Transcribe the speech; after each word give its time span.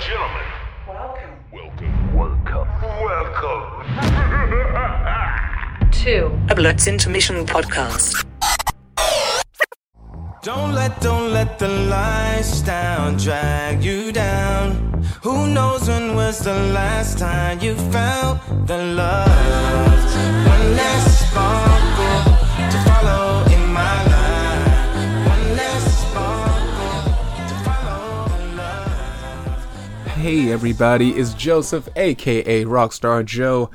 and 0.00 0.08
gentlemen, 0.08 0.44
Welcome. 0.88 2.16
welcome, 2.16 2.68
welcome. 3.04 3.64
two, 5.92 6.38
a 6.48 6.54
Blitz 6.54 6.86
Intermission 6.86 7.44
podcast. 7.46 8.24
Don't 10.42 10.74
let, 10.74 11.00
don't 11.02 11.32
let 11.32 11.58
the 11.58 11.68
lifestyle 11.68 13.14
drag 13.16 13.84
you 13.84 14.10
down. 14.10 15.04
Who 15.22 15.46
knows 15.48 15.86
when 15.88 16.14
was 16.14 16.38
the 16.38 16.54
last 16.54 17.18
time 17.18 17.60
you 17.60 17.74
felt 17.74 18.38
the 18.66 18.78
love? 18.78 19.28
One 20.46 20.76
less 20.76 21.28
sparkle 21.28 21.79
Hey 30.20 30.52
everybody, 30.52 31.12
it's 31.12 31.32
Joseph, 31.32 31.88
aka 31.96 32.64
Rockstar 32.66 33.24
Joe, 33.24 33.70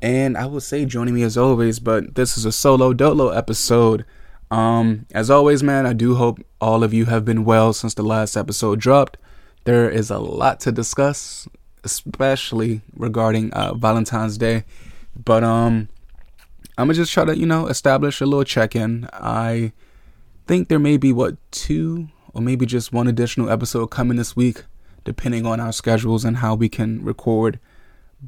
and 0.00 0.38
I 0.38 0.46
would 0.46 0.62
say 0.62 0.84
joining 0.84 1.12
me 1.12 1.24
as 1.24 1.36
always, 1.36 1.80
but 1.80 2.14
this 2.14 2.38
is 2.38 2.44
a 2.44 2.52
solo 2.52 2.92
dolo 2.92 3.30
episode. 3.30 4.04
Um, 4.48 5.06
as 5.12 5.28
always, 5.28 5.64
man, 5.64 5.86
I 5.86 5.94
do 5.94 6.14
hope 6.14 6.38
all 6.60 6.84
of 6.84 6.94
you 6.94 7.06
have 7.06 7.24
been 7.24 7.44
well 7.44 7.72
since 7.72 7.94
the 7.94 8.04
last 8.04 8.36
episode 8.36 8.78
dropped. 8.78 9.16
There 9.64 9.90
is 9.90 10.08
a 10.08 10.20
lot 10.20 10.60
to 10.60 10.70
discuss, 10.70 11.48
especially 11.82 12.82
regarding 12.94 13.52
uh, 13.52 13.74
Valentine's 13.74 14.38
Day, 14.38 14.62
but 15.16 15.42
um, 15.42 15.88
I'm 16.78 16.86
gonna 16.86 16.94
just 16.94 17.12
try 17.12 17.24
to 17.24 17.36
you 17.36 17.44
know 17.44 17.66
establish 17.66 18.20
a 18.20 18.24
little 18.24 18.44
check-in. 18.44 19.08
I 19.12 19.72
think 20.46 20.68
there 20.68 20.78
may 20.78 20.96
be 20.96 21.12
what 21.12 21.38
two 21.50 22.06
or 22.34 22.40
maybe 22.40 22.66
just 22.66 22.92
one 22.92 23.08
additional 23.08 23.50
episode 23.50 23.88
coming 23.88 24.16
this 24.16 24.36
week 24.36 24.62
depending 25.08 25.46
on 25.46 25.58
our 25.58 25.72
schedules 25.72 26.22
and 26.22 26.36
how 26.36 26.54
we 26.54 26.68
can 26.68 27.02
record. 27.02 27.58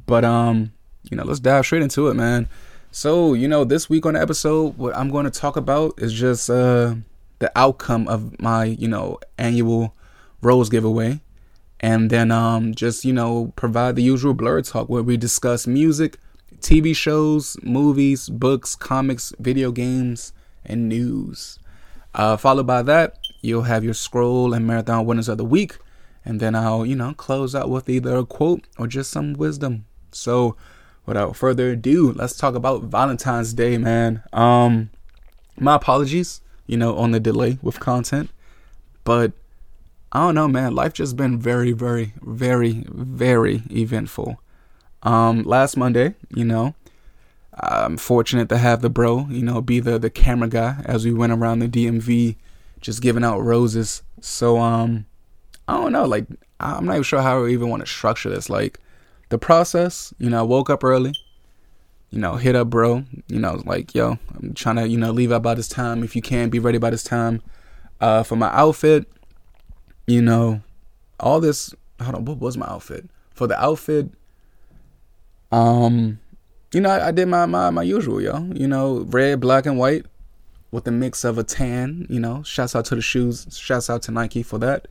But 0.07 0.25
um 0.25 0.73
you 1.09 1.15
know 1.15 1.23
let's 1.23 1.39
dive 1.39 1.63
straight 1.63 1.83
into 1.83 2.07
it 2.07 2.15
man. 2.15 2.49
So 2.89 3.35
you 3.35 3.47
know 3.47 3.63
this 3.63 3.87
week 3.87 4.07
on 4.07 4.15
the 4.15 4.21
episode 4.21 4.75
what 4.79 4.97
i'm 4.97 5.09
going 5.11 5.25
to 5.25 5.31
talk 5.31 5.55
about 5.55 5.93
is 5.99 6.11
just 6.11 6.49
uh 6.49 6.95
the 7.37 7.51
outcome 7.55 8.07
of 8.07 8.39
my 8.39 8.63
you 8.65 8.87
know 8.87 9.19
annual 9.37 9.95
rose 10.41 10.69
giveaway. 10.69 11.21
And 11.79 12.09
then 12.09 12.31
um 12.31 12.73
just 12.73 13.05
you 13.05 13.13
know 13.13 13.53
provide 13.55 13.95
the 13.95 14.01
usual 14.01 14.33
blur 14.33 14.63
talk 14.63 14.89
where 14.89 15.03
we 15.03 15.17
discuss 15.17 15.67
music 15.67 16.17
tv 16.61 16.95
shows 16.95 17.57
movies 17.61 18.27
books 18.27 18.73
comics 18.75 19.33
video 19.37 19.71
games 19.71 20.33
and 20.65 20.89
news. 20.89 21.59
Uh, 22.13 22.35
followed 22.37 22.67
by 22.67 22.81
that, 22.81 23.19
you'll 23.41 23.69
have 23.73 23.83
your 23.83 23.93
scroll 23.93 24.53
and 24.53 24.65
marathon 24.65 25.05
winners 25.05 25.29
of 25.29 25.37
the 25.37 25.45
week, 25.45 25.77
and 26.23 26.39
then 26.39 26.55
I'll, 26.55 26.85
you 26.85 26.95
know, 26.95 27.13
close 27.13 27.55
out 27.55 27.69
with 27.69 27.89
either 27.89 28.15
a 28.15 28.25
quote 28.25 28.67
or 28.77 28.87
just 28.87 29.11
some 29.11 29.33
wisdom. 29.33 29.85
So, 30.11 30.55
without 31.05 31.35
further 31.35 31.71
ado, 31.71 32.11
let's 32.13 32.37
talk 32.37 32.55
about 32.55 32.83
Valentine's 32.83 33.53
Day, 33.53 33.77
man. 33.77 34.23
Um, 34.33 34.89
my 35.57 35.75
apologies, 35.75 36.41
you 36.67 36.77
know, 36.77 36.95
on 36.97 37.11
the 37.11 37.19
delay 37.19 37.57
with 37.61 37.79
content, 37.79 38.29
but 39.03 39.33
I 40.11 40.19
don't 40.25 40.35
know, 40.35 40.47
man. 40.47 40.75
Life 40.75 40.93
just 40.93 41.15
been 41.15 41.39
very, 41.39 41.71
very, 41.71 42.13
very, 42.21 42.85
very 42.89 43.63
eventful. 43.71 44.41
Um, 45.03 45.43
last 45.43 45.77
Monday, 45.77 46.15
you 46.35 46.45
know, 46.45 46.75
I'm 47.53 47.97
fortunate 47.97 48.49
to 48.49 48.57
have 48.57 48.81
the 48.81 48.89
bro, 48.89 49.27
you 49.29 49.43
know, 49.43 49.61
be 49.61 49.79
the 49.79 49.97
the 49.99 50.09
camera 50.09 50.47
guy 50.47 50.81
as 50.85 51.05
we 51.05 51.13
went 51.13 51.33
around 51.33 51.59
the 51.59 51.67
DMV, 51.67 52.35
just 52.79 53.01
giving 53.01 53.23
out 53.23 53.39
roses. 53.39 54.03
So 54.19 54.57
um, 54.57 55.05
I 55.71 55.75
don't 55.75 55.93
know, 55.93 56.05
like 56.05 56.25
I'm 56.59 56.85
not 56.85 56.93
even 56.93 57.03
sure 57.03 57.21
how 57.21 57.45
I 57.45 57.49
even 57.49 57.69
want 57.69 57.81
to 57.81 57.87
structure 57.87 58.29
this. 58.29 58.49
Like 58.49 58.79
the 59.29 59.37
process, 59.37 60.13
you 60.17 60.29
know, 60.29 60.39
I 60.39 60.41
woke 60.41 60.69
up 60.69 60.83
early, 60.83 61.13
you 62.09 62.19
know, 62.19 62.35
hit 62.35 62.57
up 62.57 62.69
bro, 62.69 63.05
you 63.27 63.39
know, 63.39 63.61
like 63.65 63.95
yo, 63.95 64.19
I'm 64.35 64.53
trying 64.53 64.75
to 64.75 64.87
you 64.89 64.97
know 64.97 65.11
leave 65.11 65.31
out 65.31 65.43
by 65.43 65.53
this 65.53 65.69
time. 65.69 66.03
If 66.03 66.13
you 66.13 66.21
can, 66.21 66.49
be 66.49 66.59
ready 66.59 66.77
by 66.77 66.89
this 66.89 67.03
time. 67.03 67.41
Uh, 68.01 68.23
for 68.23 68.35
my 68.35 68.49
outfit, 68.53 69.07
you 70.07 70.21
know, 70.21 70.61
all 71.21 71.39
this. 71.39 71.73
Hold 72.01 72.15
on, 72.15 72.25
what 72.25 72.39
was 72.39 72.57
my 72.57 72.65
outfit? 72.65 73.07
For 73.33 73.47
the 73.47 73.57
outfit, 73.63 74.09
um, 75.53 76.19
you 76.73 76.81
know, 76.81 76.89
I, 76.89 77.07
I 77.07 77.11
did 77.11 77.27
my, 77.29 77.45
my 77.45 77.69
my 77.69 77.83
usual, 77.83 78.19
yo. 78.21 78.39
You 78.53 78.67
know, 78.67 79.05
red, 79.07 79.39
black, 79.39 79.65
and 79.65 79.77
white 79.77 80.05
with 80.71 80.85
a 80.85 80.91
mix 80.91 81.23
of 81.23 81.37
a 81.37 81.45
tan. 81.45 82.07
You 82.09 82.19
know, 82.19 82.43
shouts 82.43 82.75
out 82.75 82.83
to 82.85 82.95
the 82.95 83.01
shoes. 83.01 83.47
Shouts 83.57 83.89
out 83.89 84.01
to 84.03 84.11
Nike 84.11 84.43
for 84.43 84.57
that. 84.57 84.89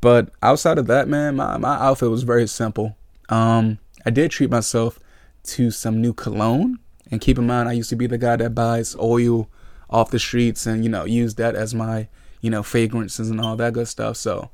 But 0.00 0.30
outside 0.42 0.78
of 0.78 0.86
that, 0.86 1.08
man, 1.08 1.36
my 1.36 1.56
my 1.58 1.74
outfit 1.74 2.10
was 2.10 2.22
very 2.22 2.46
simple. 2.46 2.96
Um, 3.28 3.78
I 4.06 4.10
did 4.10 4.30
treat 4.30 4.50
myself 4.50 4.98
to 5.44 5.70
some 5.70 6.00
new 6.00 6.12
cologne, 6.12 6.78
and 7.10 7.20
keep 7.20 7.38
in 7.38 7.46
mind, 7.46 7.68
I 7.68 7.72
used 7.72 7.90
to 7.90 7.96
be 7.96 8.06
the 8.06 8.18
guy 8.18 8.36
that 8.36 8.54
buys 8.54 8.96
oil 8.96 9.48
off 9.90 10.10
the 10.10 10.18
streets 10.18 10.66
and 10.66 10.84
you 10.84 10.90
know 10.90 11.04
use 11.04 11.34
that 11.34 11.54
as 11.54 11.74
my 11.74 12.08
you 12.40 12.48
know 12.48 12.62
fragrances 12.62 13.28
and 13.28 13.40
all 13.40 13.56
that 13.56 13.74
good 13.74 13.88
stuff. 13.88 14.16
So 14.16 14.50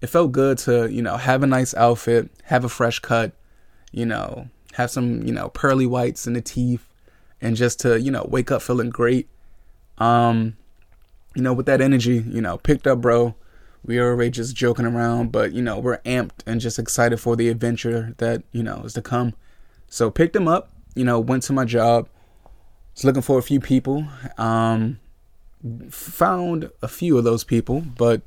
it 0.00 0.08
felt 0.08 0.32
good 0.32 0.58
to 0.58 0.90
you 0.90 1.02
know 1.02 1.16
have 1.16 1.42
a 1.42 1.46
nice 1.46 1.74
outfit, 1.74 2.30
have 2.44 2.64
a 2.64 2.68
fresh 2.68 2.98
cut, 3.00 3.32
you 3.92 4.06
know, 4.06 4.48
have 4.74 4.90
some, 4.90 5.26
you 5.26 5.32
know, 5.32 5.48
pearly 5.48 5.86
whites 5.86 6.26
in 6.26 6.32
the 6.32 6.40
teeth 6.40 6.86
and 7.40 7.56
just 7.56 7.80
to, 7.80 8.00
you 8.00 8.10
know, 8.10 8.26
wake 8.28 8.50
up 8.50 8.62
feeling 8.62 8.90
great. 8.90 9.28
Um, 9.98 10.56
you 11.34 11.42
know, 11.42 11.52
with 11.52 11.66
that 11.66 11.80
energy, 11.80 12.24
you 12.26 12.40
know, 12.40 12.58
picked 12.58 12.86
up 12.86 13.00
bro. 13.00 13.34
We 13.84 13.98
are 13.98 14.10
already 14.10 14.30
just 14.30 14.54
joking 14.54 14.86
around, 14.86 15.32
but 15.32 15.52
you 15.52 15.62
know, 15.62 15.78
we're 15.78 15.98
amped 15.98 16.40
and 16.46 16.60
just 16.60 16.78
excited 16.78 17.18
for 17.18 17.36
the 17.36 17.48
adventure 17.48 18.14
that, 18.18 18.42
you 18.52 18.62
know, 18.62 18.82
is 18.84 18.94
to 18.94 19.02
come. 19.02 19.34
So 19.88 20.10
picked 20.10 20.36
him 20.36 20.48
up, 20.48 20.72
you 20.94 21.04
know, 21.04 21.18
went 21.18 21.42
to 21.44 21.52
my 21.52 21.64
job. 21.64 22.08
Was 22.94 23.04
looking 23.04 23.22
for 23.22 23.38
a 23.38 23.42
few 23.42 23.60
people. 23.60 24.06
Um 24.38 24.98
found 25.90 26.70
a 26.80 26.88
few 26.88 27.18
of 27.18 27.24
those 27.24 27.44
people, 27.44 27.82
but 27.96 28.22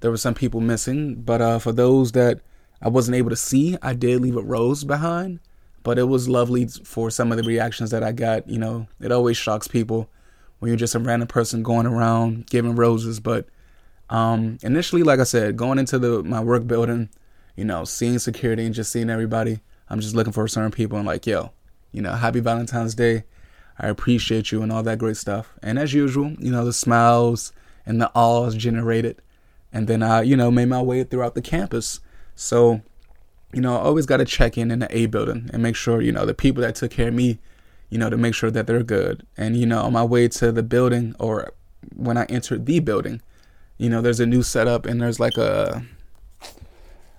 there 0.00 0.10
were 0.10 0.16
some 0.16 0.34
people 0.34 0.60
missing. 0.60 1.16
But 1.16 1.40
uh 1.40 1.58
for 1.58 1.72
those 1.72 2.12
that 2.12 2.40
I 2.80 2.88
wasn't 2.88 3.16
able 3.16 3.30
to 3.30 3.36
see, 3.36 3.76
I 3.82 3.94
did 3.94 4.20
leave 4.20 4.36
a 4.36 4.42
rose 4.42 4.84
behind 4.84 5.40
but 5.84 5.98
it 5.98 6.04
was 6.04 6.28
lovely 6.28 6.66
for 6.66 7.10
some 7.10 7.30
of 7.30 7.36
the 7.36 7.44
reactions 7.44 7.90
that 7.90 8.02
I 8.02 8.10
got. 8.10 8.48
You 8.48 8.58
know, 8.58 8.88
it 9.00 9.12
always 9.12 9.36
shocks 9.36 9.68
people 9.68 10.08
when 10.58 10.70
you're 10.70 10.78
just 10.78 10.94
a 10.96 10.98
random 10.98 11.28
person 11.28 11.62
going 11.62 11.86
around 11.86 12.46
giving 12.46 12.74
roses. 12.74 13.20
But 13.20 13.46
um, 14.10 14.58
initially, 14.62 15.02
like 15.02 15.20
I 15.20 15.24
said, 15.24 15.56
going 15.56 15.78
into 15.78 15.98
the 15.98 16.22
my 16.22 16.40
work 16.40 16.66
building, 16.66 17.08
you 17.56 17.64
know, 17.64 17.84
seeing 17.84 18.18
security 18.18 18.64
and 18.64 18.74
just 18.74 18.92
seeing 18.92 19.10
everybody, 19.10 19.60
I'm 19.88 20.00
just 20.00 20.14
looking 20.14 20.32
for 20.32 20.46
certain 20.48 20.70
people 20.70 20.98
and 20.98 21.06
like, 21.06 21.26
yo, 21.26 21.52
you 21.92 22.02
know, 22.02 22.12
happy 22.12 22.40
Valentine's 22.40 22.94
Day. 22.94 23.24
I 23.78 23.88
appreciate 23.88 24.52
you 24.52 24.62
and 24.62 24.70
all 24.70 24.82
that 24.84 24.98
great 24.98 25.16
stuff. 25.16 25.52
And 25.62 25.78
as 25.78 25.92
usual, 25.92 26.32
you 26.38 26.52
know, 26.52 26.64
the 26.64 26.72
smiles 26.72 27.52
and 27.84 28.00
the 28.00 28.10
awes 28.14 28.54
generated. 28.54 29.20
And 29.72 29.88
then 29.88 30.02
I, 30.02 30.22
you 30.22 30.36
know, 30.36 30.50
made 30.50 30.68
my 30.68 30.80
way 30.80 31.02
throughout 31.02 31.34
the 31.34 31.42
campus. 31.42 32.00
So 32.36 32.82
you 33.54 33.60
know, 33.60 33.76
I 33.76 33.80
always 33.80 34.06
got 34.06 34.16
to 34.16 34.24
check 34.24 34.58
in 34.58 34.70
in 34.70 34.80
the 34.80 34.96
A 34.96 35.06
building 35.06 35.48
and 35.52 35.62
make 35.62 35.76
sure, 35.76 36.02
you 36.02 36.10
know, 36.10 36.26
the 36.26 36.34
people 36.34 36.62
that 36.62 36.74
took 36.74 36.90
care 36.90 37.08
of 37.08 37.14
me, 37.14 37.38
you 37.88 37.98
know, 37.98 38.10
to 38.10 38.16
make 38.16 38.34
sure 38.34 38.50
that 38.50 38.66
they're 38.66 38.82
good. 38.82 39.24
And, 39.36 39.56
you 39.56 39.64
know, 39.64 39.82
on 39.82 39.92
my 39.92 40.02
way 40.02 40.26
to 40.28 40.50
the 40.50 40.62
building 40.62 41.14
or 41.20 41.52
when 41.94 42.16
I 42.16 42.24
entered 42.24 42.66
the 42.66 42.80
building, 42.80 43.22
you 43.78 43.88
know, 43.88 44.00
there's 44.00 44.20
a 44.20 44.26
new 44.26 44.42
setup 44.42 44.86
and 44.86 45.00
there's 45.00 45.20
like 45.20 45.36
a, 45.36 45.84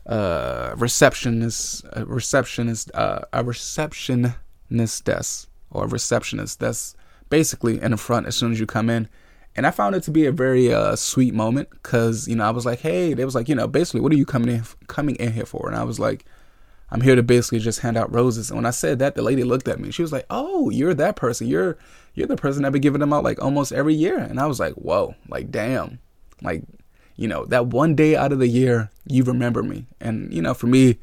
a 0.06 0.74
receptionist, 0.78 1.86
a 1.94 2.06
receptionist, 2.06 2.92
uh, 2.94 3.22
a 3.34 3.44
receptionist 3.44 5.06
desk 5.06 5.50
or 5.72 5.86
a 5.86 5.88
receptionist 5.88 6.60
that's 6.60 6.96
basically 7.30 7.82
in 7.82 7.92
the 7.92 7.98
front 7.98 8.28
as 8.28 8.36
soon 8.36 8.52
as 8.52 8.60
you 8.60 8.66
come 8.66 8.90
in. 8.90 9.08
And 9.58 9.66
I 9.66 9.72
found 9.72 9.96
it 9.96 10.04
to 10.04 10.12
be 10.12 10.26
a 10.26 10.32
very 10.32 10.74
uh, 10.74 10.96
sweet 10.98 11.34
moment 11.34 11.70
because 11.70 12.28
you 12.28 12.36
know 12.36 12.46
I 12.46 12.52
was 12.52 12.66
like, 12.66 12.80
hey, 12.80 13.14
they 13.14 13.24
was 13.24 13.36
like, 13.36 13.48
you 13.48 13.56
know, 13.56 13.68
basically, 13.68 14.02
what 14.02 14.12
are 14.12 14.18
you 14.18 14.26
coming 14.26 14.50
in 14.50 14.64
coming 14.88 15.16
in 15.16 15.32
here 15.32 15.46
for? 15.46 15.68
And 15.68 15.78
I 15.78 15.84
was 15.84 15.98
like, 15.98 16.26
I'm 16.92 17.02
here 17.02 17.16
to 17.16 17.24
basically 17.24 17.60
just 17.60 17.80
hand 17.80 17.98
out 17.98 18.14
roses. 18.14 18.50
And 18.50 18.58
when 18.58 18.66
I 18.66 18.72
said 18.72 19.00
that, 19.00 19.16
the 19.16 19.22
lady 19.22 19.44
looked 19.44 19.68
at 19.68 19.80
me. 19.80 19.92
She 19.92 20.02
was 20.02 20.12
like, 20.12 20.26
oh, 20.30 20.70
you're 20.70 20.94
that 20.96 21.16
person. 21.16 21.48
You're 21.48 21.78
you're 22.16 22.28
the 22.28 22.36
person 22.36 22.64
that 22.64 22.72
be 22.72 22.80
giving 22.80 23.00
them 23.00 23.14
out 23.14 23.24
like 23.24 23.42
almost 23.42 23.72
every 23.72 23.94
year. 23.94 24.18
And 24.18 24.40
I 24.40 24.46
was 24.46 24.60
like, 24.60 24.74
whoa, 24.74 25.16
like 25.30 25.52
damn, 25.52 26.00
like 26.42 26.64
you 27.16 27.28
know 27.28 27.46
that 27.46 27.68
one 27.68 27.96
day 27.96 28.16
out 28.16 28.32
of 28.32 28.40
the 28.40 28.48
year 28.48 28.90
you 29.08 29.24
remember 29.24 29.64
me. 29.64 29.86
And 30.02 30.34
you 30.34 30.42
know, 30.42 30.54
for 30.54 30.68
me, 30.68 30.98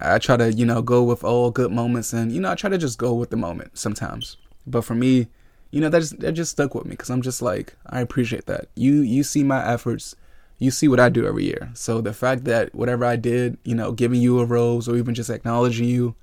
I 0.00 0.18
try 0.18 0.36
to 0.36 0.52
you 0.52 0.66
know 0.66 0.82
go 0.82 1.02
with 1.02 1.24
all 1.24 1.50
good 1.50 1.72
moments, 1.72 2.12
and 2.12 2.32
you 2.32 2.40
know 2.40 2.50
I 2.50 2.54
try 2.54 2.70
to 2.70 2.78
just 2.78 2.98
go 2.98 3.14
with 3.14 3.30
the 3.30 3.36
moment 3.36 3.78
sometimes. 3.78 4.36
But 4.66 4.82
for 4.82 4.94
me 4.94 5.28
you 5.70 5.80
know 5.80 5.88
that 5.88 6.00
just 6.00 6.20
that 6.20 6.32
just 6.32 6.52
stuck 6.52 6.74
with 6.74 6.84
me 6.84 6.92
because 6.92 7.10
I'm 7.10 7.22
just 7.22 7.42
like 7.42 7.74
I 7.86 8.00
appreciate 8.00 8.46
that 8.46 8.68
you 8.74 9.00
you 9.00 9.22
see 9.22 9.42
my 9.42 9.62
efforts, 9.66 10.14
you 10.58 10.70
see 10.70 10.88
what 10.88 11.00
I 11.00 11.08
do 11.08 11.26
every 11.26 11.44
year. 11.44 11.70
So 11.74 12.00
the 12.00 12.12
fact 12.12 12.44
that 12.44 12.74
whatever 12.74 13.04
I 13.04 13.16
did, 13.16 13.58
you 13.64 13.74
know, 13.74 13.92
giving 13.92 14.20
you 14.20 14.38
a 14.38 14.44
rose 14.44 14.88
or 14.88 14.96
even 14.96 15.14
just 15.14 15.30
acknowledging 15.30 15.86
you, 15.86 16.14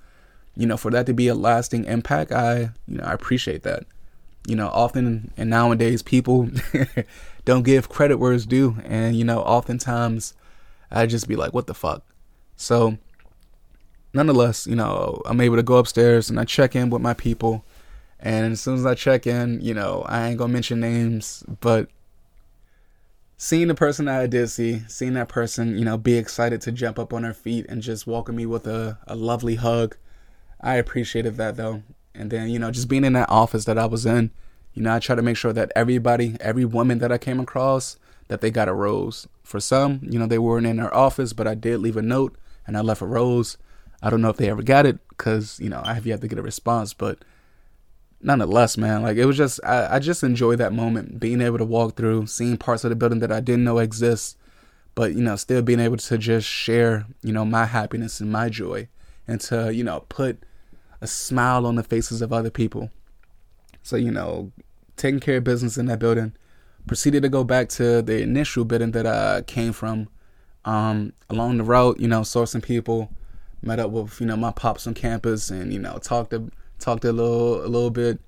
you 0.56 0.66
know, 0.66 0.78
for 0.78 0.92
that 0.92 1.06
to 1.08 1.14
be 1.14 1.28
a 1.28 1.36
lasting 1.36 1.86
impact, 1.86 2.32
I 2.32 2.72
you 2.88 2.98
know 2.98 3.04
I 3.04 3.14
appreciate 3.14 3.64
that. 3.64 3.86
You 4.48 4.56
know, 4.56 4.70
often 4.70 5.32
and 5.38 5.50
nowadays 5.50 6.02
people 6.02 6.50
don't 7.46 7.64
give 7.64 7.90
credit 7.90 8.18
where 8.18 8.34
it's 8.34 8.46
due, 8.46 8.78
and 8.86 9.16
you 9.16 9.24
know, 9.24 9.40
oftentimes 9.40 10.34
I 10.94 11.08
just 11.08 11.28
be 11.28 11.36
like, 11.36 11.54
what 11.54 11.68
the 11.68 11.74
fuck, 11.74 12.04
So, 12.56 12.98
nonetheless, 14.14 14.68
you 14.68 14.76
know, 14.76 15.22
I'm 15.26 15.42
able 15.42 15.56
to 15.56 15.64
go 15.64 15.78
upstairs 15.78 16.30
and 16.30 16.40
I 16.40 16.46
check 16.46 16.76
in 16.76 16.92
with 16.92 17.02
my 17.02 17.16
people. 17.16 17.66
And 18.20 18.54
as 18.54 18.62
soon 18.62 18.76
as 18.76 18.86
I 18.86 18.94
check 18.94 19.26
in, 19.26 19.60
you 19.60 19.74
know, 19.74 20.06
I 20.08 20.28
ain't 20.28 20.38
gonna 20.38 20.54
mention 20.54 20.80
names, 20.80 21.44
but 21.62 21.90
seeing 23.38 23.68
the 23.68 23.76
person 23.76 24.06
that 24.06 24.22
I 24.22 24.28
did 24.28 24.50
see, 24.50 24.84
seeing 24.88 25.16
that 25.16 25.30
person, 25.30 25.78
you 25.78 25.84
know, 25.84 25.98
be 25.98 26.16
excited 26.16 26.62
to 26.62 26.72
jump 26.72 27.00
up 27.00 27.12
on 27.12 27.24
her 27.24 27.34
feet 27.34 27.66
and 27.68 27.82
just 27.82 28.08
welcome 28.08 28.36
me 28.36 28.46
with 28.46 28.68
a, 28.68 29.00
a 29.08 29.16
lovely 29.16 29.56
hug, 29.56 29.98
I 30.62 30.76
appreciated 30.76 31.38
that 31.38 31.58
though. 31.58 31.84
And 32.16 32.30
then, 32.30 32.50
you 32.50 32.60
know, 32.60 32.72
just 32.72 32.88
being 32.88 33.04
in 33.04 33.14
that 33.14 33.30
office 33.30 33.66
that 33.66 33.80
I 33.80 33.88
was 33.88 34.06
in, 34.06 34.30
you 34.74 34.82
know, 34.82 34.94
I 34.94 35.00
try 35.00 35.16
to 35.16 35.22
make 35.22 35.38
sure 35.38 35.54
that 35.54 35.72
everybody, 35.76 36.36
every 36.40 36.66
woman 36.66 37.00
that 37.00 37.12
I 37.12 37.18
came 37.18 37.40
across, 37.40 37.98
that 38.28 38.42
they 38.42 38.50
got 38.52 38.68
a 38.68 38.74
rose. 38.74 39.28
For 39.44 39.60
some, 39.60 40.00
you 40.04 40.18
know, 40.18 40.26
they 40.26 40.40
weren't 40.40 40.66
in 40.66 40.78
their 40.78 40.94
office, 40.94 41.34
but 41.34 41.48
I 41.48 41.56
did 41.56 41.80
leave 41.80 41.98
a 41.98 42.02
note 42.02 42.36
and 42.66 42.78
I 42.78 42.82
left 42.82 43.02
a 43.02 43.06
rose. 43.06 43.58
I 44.02 44.10
don't 44.10 44.22
know 44.22 44.30
if 44.30 44.38
they 44.38 44.50
ever 44.50 44.64
got 44.64 44.86
it 44.86 44.98
because, 45.10 45.60
you 45.60 45.70
know, 45.70 45.82
I 45.84 45.94
have 45.94 46.06
yet 46.06 46.22
to 46.22 46.28
get 46.28 46.40
a 46.40 46.44
response, 46.44 46.94
but 46.94 47.20
nonetheless, 48.22 48.78
man, 48.78 49.02
like 49.02 49.18
it 49.18 49.26
was 49.26 49.38
just, 49.38 49.60
I, 49.64 49.96
I 49.96 50.00
just 50.00 50.24
enjoy 50.24 50.56
that 50.56 50.74
moment, 50.74 51.20
being 51.20 51.42
able 51.42 51.58
to 51.58 51.66
walk 51.66 51.96
through, 51.96 52.28
seeing 52.28 52.58
parts 52.58 52.84
of 52.84 52.90
the 52.90 52.96
building 52.96 53.20
that 53.20 53.32
I 53.32 53.42
didn't 53.42 53.66
know 53.66 53.78
exist, 53.80 54.38
but, 54.96 55.14
you 55.14 55.22
know, 55.22 55.36
still 55.36 55.62
being 55.62 55.80
able 55.80 55.98
to 55.98 56.18
just 56.18 56.48
share, 56.48 57.06
you 57.22 57.34
know, 57.34 57.46
my 57.46 57.66
happiness 57.66 58.20
and 58.20 58.32
my 58.32 58.50
joy 58.50 58.88
and 59.28 59.40
to, 59.42 59.74
you 59.74 59.84
know, 59.84 60.02
put 60.10 60.44
a 61.02 61.08
smile 61.08 61.66
on 61.66 61.76
the 61.76 61.84
faces 61.84 62.22
of 62.22 62.32
other 62.32 62.50
people. 62.50 62.90
So, 63.84 63.96
you 63.96 64.12
know, 64.12 64.52
taking 64.98 65.20
care 65.20 65.38
of 65.38 65.44
business 65.44 65.78
in 65.78 65.86
that 65.88 66.00
building, 66.00 66.34
proceeded 66.88 67.24
to 67.24 67.30
go 67.30 67.44
back 67.44 67.70
to 67.70 68.02
the 68.02 68.22
initial 68.22 68.66
building 68.66 68.92
that 68.92 69.06
I 69.06 69.42
came 69.42 69.74
from. 69.74 70.10
Um, 70.66 71.12
along 71.30 71.58
the 71.58 71.64
route, 71.64 72.00
you 72.00 72.08
know, 72.08 72.22
sourcing 72.22 72.64
people, 72.64 73.12
met 73.62 73.80
up 73.80 73.92
with, 73.92 74.20
you 74.22 74.26
know, 74.26 74.38
my 74.38 74.52
pops 74.52 74.88
on 74.88 74.94
campus 74.94 75.50
and, 75.50 75.74
you 75.74 75.80
know, 75.80 75.98
talked 75.98 76.32
to 76.32 76.50
talked 76.80 77.06
a 77.06 77.12
little 77.12 77.66
a 77.66 77.68
little 77.68 77.90
bit, 77.90 78.20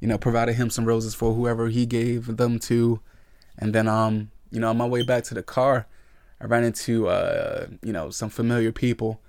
you 0.00 0.08
know, 0.08 0.18
provided 0.18 0.54
him 0.54 0.70
some 0.70 0.84
roses 0.84 1.14
for 1.14 1.34
whoever 1.34 1.68
he 1.68 1.86
gave 1.86 2.36
them 2.36 2.58
to. 2.60 3.00
And 3.58 3.74
then 3.74 3.88
um, 3.88 4.30
you 4.50 4.60
know, 4.60 4.70
on 4.70 4.76
my 4.76 4.86
way 4.86 5.02
back 5.02 5.24
to 5.24 5.34
the 5.34 5.42
car, 5.42 5.86
I 6.40 6.46
ran 6.46 6.64
into 6.64 7.08
uh, 7.08 7.66
you 7.82 7.92
know, 7.92 8.10
some 8.10 8.30
familiar 8.30 8.72
people. 8.72 9.20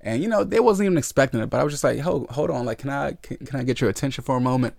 And 0.00 0.22
you 0.22 0.28
know, 0.28 0.44
they 0.44 0.60
wasn't 0.60 0.86
even 0.86 0.98
expecting 0.98 1.40
it, 1.40 1.48
but 1.48 1.60
I 1.60 1.64
was 1.64 1.72
just 1.72 1.84
like, 1.84 1.98
"Hold, 2.00 2.30
hold 2.30 2.50
on, 2.50 2.66
like, 2.66 2.78
can 2.78 2.90
I, 2.90 3.12
can, 3.22 3.38
can 3.38 3.58
I 3.58 3.62
get 3.62 3.80
your 3.80 3.88
attention 3.88 4.22
for 4.22 4.36
a 4.36 4.40
moment?" 4.40 4.74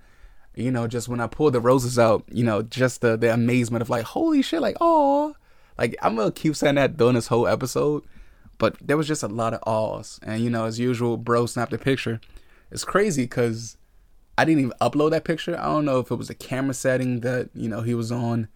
You 0.55 0.71
know, 0.71 0.87
just 0.87 1.07
when 1.09 1.19
I 1.19 1.27
pulled 1.27 1.53
the 1.53 1.59
roses 1.59 1.99
out, 1.99 2.23
you 2.31 2.43
know, 2.43 2.61
just 2.61 3.01
the 3.01 3.17
the 3.17 3.33
amazement 3.33 3.81
of 3.81 3.89
like, 3.89 4.03
"Holy 4.03 4.41
shit!" 4.41 4.61
Like, 4.61 4.77
oh, 4.79 5.35
like 5.77 5.95
I'm 6.01 6.15
gonna 6.15 6.31
keep 6.31 6.55
saying 6.55 6.75
that 6.75 6.97
during 6.97 7.15
this 7.15 7.27
whole 7.27 7.47
episode, 7.47 8.03
but 8.57 8.75
there 8.81 8.97
was 8.97 9.07
just 9.07 9.23
a 9.23 9.27
lot 9.27 9.53
of 9.53 9.59
awes. 9.65 10.19
And 10.23 10.41
you 10.41 10.49
know, 10.49 10.65
as 10.65 10.79
usual, 10.79 11.17
bro 11.17 11.45
snapped 11.45 11.73
a 11.73 11.77
picture, 11.77 12.21
it's 12.71 12.85
crazy 12.85 13.23
because 13.23 13.77
I 14.37 14.45
didn't 14.45 14.59
even 14.59 14.73
upload 14.81 15.11
that 15.11 15.23
picture. 15.23 15.59
I 15.59 15.65
don't 15.65 15.85
know 15.85 15.99
if 15.99 16.11
it 16.11 16.15
was 16.15 16.29
a 16.29 16.35
camera 16.35 16.73
setting 16.73 17.21
that 17.21 17.49
you 17.53 17.67
know 17.67 17.81
he 17.81 17.93
was 17.93 18.11
on, 18.11 18.47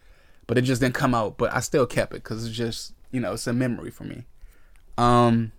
but 0.47 0.57
it 0.57 0.61
just 0.61 0.81
didn't 0.81 0.95
come 0.95 1.13
out. 1.13 1.37
But 1.37 1.53
I 1.53 1.59
still 1.59 1.85
kept 1.85 2.13
it 2.13 2.23
because 2.23 2.45
it's 2.45 2.55
just 2.55 2.93
you 3.11 3.19
know 3.19 3.33
it's 3.33 3.47
a 3.47 3.53
memory 3.53 3.91
for 3.91 4.05
me. 4.05 4.23
Um, 4.97 5.51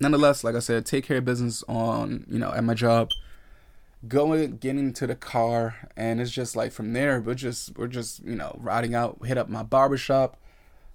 nonetheless, 0.00 0.44
like 0.44 0.54
I 0.54 0.60
said, 0.60 0.86
take 0.86 1.04
care 1.04 1.18
of 1.18 1.24
business 1.24 1.62
on 1.68 2.26
you 2.28 2.38
know 2.38 2.52
at 2.52 2.64
my 2.64 2.74
job. 2.74 3.10
Going, 4.08 4.56
getting 4.56 4.92
to 4.94 5.06
the 5.06 5.14
car, 5.14 5.76
and 5.96 6.20
it's 6.20 6.30
just 6.30 6.56
like 6.56 6.72
from 6.72 6.94
there, 6.94 7.20
we're 7.20 7.34
just 7.34 7.76
we're 7.76 7.86
just 7.86 8.24
you 8.24 8.34
know 8.34 8.56
riding 8.58 8.94
out, 8.94 9.18
hit 9.26 9.36
up 9.36 9.48
my 9.48 9.62
barbershop 9.62 10.38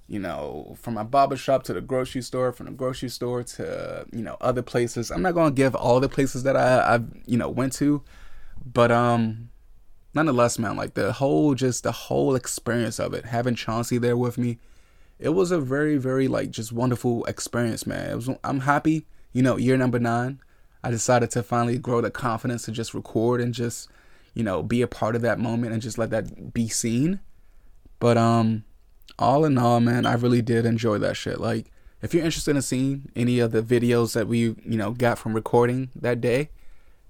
you 0.08 0.20
know, 0.20 0.76
from 0.80 0.94
my 0.94 1.04
barber 1.04 1.36
shop 1.36 1.64
to 1.64 1.74
the 1.74 1.82
grocery 1.82 2.22
store, 2.22 2.52
from 2.52 2.68
the 2.68 2.72
grocery 2.72 3.10
store 3.10 3.44
to 3.44 4.06
you 4.12 4.22
know 4.22 4.38
other 4.40 4.62
places. 4.62 5.12
I'm 5.12 5.22
not 5.22 5.34
gonna 5.34 5.52
give 5.52 5.76
all 5.76 6.00
the 6.00 6.10
places 6.10 6.44
that 6.44 6.56
I 6.56 6.96
I 6.96 7.00
you 7.26 7.38
know 7.38 7.50
went 7.50 7.74
to, 7.74 8.04
but 8.66 8.92
um, 8.92 9.50
nonetheless, 10.14 10.60
man, 10.60 10.76
like 10.76 10.94
the 10.94 11.14
whole 11.14 11.56
just 11.56 11.84
the 11.84 11.92
whole 11.92 12.36
experience 12.36 13.00
of 13.00 13.14
it, 13.14 13.26
having 13.26 13.56
Chauncey 13.56 13.98
there 13.98 14.18
with 14.18 14.38
me, 14.38 14.60
it 15.18 15.30
was 15.30 15.50
a 15.52 15.60
very 15.60 15.98
very 15.98 16.28
like 16.28 16.52
just 16.52 16.72
wonderful 16.72 17.26
experience, 17.26 17.88
man. 17.88 18.12
It 18.12 18.16
was 18.16 18.30
I'm 18.44 18.62
happy, 18.62 19.08
you 19.34 19.42
know, 19.42 19.58
year 19.58 19.76
number 19.76 19.98
nine, 19.98 20.40
I 20.86 20.92
decided 20.92 21.32
to 21.32 21.44
finally 21.44 21.78
grow 21.78 22.00
the 22.00 22.12
confidence 22.12 22.64
to 22.64 22.72
just 22.72 22.94
record 22.94 23.42
and 23.42 23.54
just 23.54 23.90
you 24.34 24.44
know 24.44 24.62
be 24.62 24.82
a 24.82 24.88
part 24.88 25.16
of 25.16 25.22
that 25.24 25.40
moment 25.40 25.74
and 25.74 25.82
just 25.82 25.98
let 25.98 26.12
that 26.12 26.54
be 26.54 26.68
seen, 26.68 27.20
but 28.00 28.18
um 28.18 28.64
all 29.18 29.46
in 29.46 29.58
all, 29.58 29.80
man, 29.80 30.06
I 30.06 30.14
really 30.14 30.42
did 30.42 30.66
enjoy 30.66 30.98
that 31.00 31.16
shit. 31.16 31.40
Like, 31.40 31.72
if 32.02 32.14
you're 32.14 32.26
interested 32.26 32.56
in 32.56 32.62
seeing 32.62 33.10
any 33.16 33.40
of 33.40 33.52
the 33.52 33.62
videos 33.62 34.14
that 34.14 34.28
we, 34.28 34.40
you 34.40 34.78
know, 34.78 34.92
got 34.92 35.18
from 35.18 35.34
recording 35.34 35.90
that 35.96 36.22
day, 36.22 36.50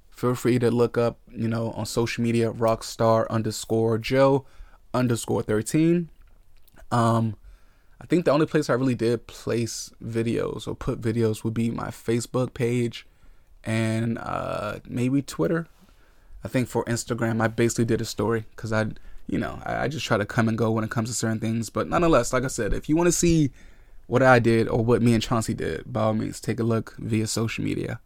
feel 0.10 0.36
free 0.36 0.60
to 0.60 0.70
look 0.72 0.98
up, 0.98 1.18
you 1.32 1.48
know, 1.48 1.72
on 1.72 1.86
social 1.86 2.24
media, 2.24 2.52
rockstar 2.52 3.28
underscore 3.30 3.98
Joe 3.98 4.46
underscore 4.94 5.42
13. 5.42 6.10
Um, 6.92 7.36
I 8.00 8.06
think 8.06 8.26
the 8.26 8.32
only 8.32 8.46
place 8.46 8.70
I 8.70 8.74
really 8.74 8.96
did 8.96 9.28
place 9.28 9.92
videos 10.04 10.68
or 10.68 10.76
put 10.76 11.02
videos 11.02 11.44
would 11.44 11.54
be 11.54 11.72
my 11.72 11.88
Facebook 11.88 12.54
page 12.54 13.08
and 13.66 14.18
uh, 14.18 14.80
maybe 14.88 15.22
Twitter. 15.22 15.68
I 16.44 16.48
think 16.48 16.68
for 16.68 16.86
Instagram, 16.86 17.42
I 17.42 17.48
basically 17.48 17.86
did 17.86 18.02
a 18.02 18.06
story 18.06 18.46
because 18.56 18.72
I 18.72 18.86
you 19.28 19.38
know, 19.38 19.60
I, 19.66 19.84
I 19.84 19.88
just 19.88 20.06
try 20.06 20.18
to 20.18 20.26
come 20.26 20.48
and 20.48 20.58
go 20.58 20.72
when 20.72 20.84
it 20.84 20.92
comes 20.92 21.10
to 21.10 21.16
certain 21.16 21.40
things. 21.40 21.70
But 21.70 21.88
nonetheless, 21.88 22.34
like 22.34 22.44
I 22.44 22.48
said, 22.48 22.74
if 22.74 22.88
you 22.88 22.96
want 22.96 23.08
to 23.08 23.12
see 23.12 23.52
what 24.08 24.22
I 24.22 24.40
did 24.40 24.68
or 24.68 24.84
what 24.84 25.02
me 25.02 25.14
and 25.14 25.24
Chauncey 25.24 25.54
did, 25.54 25.92
by 25.92 26.04
all 26.04 26.14
means, 26.14 26.40
take 26.40 26.60
a 26.60 26.64
look 26.64 26.96
via 26.98 27.28
social 27.28 27.64
media. 27.64 28.00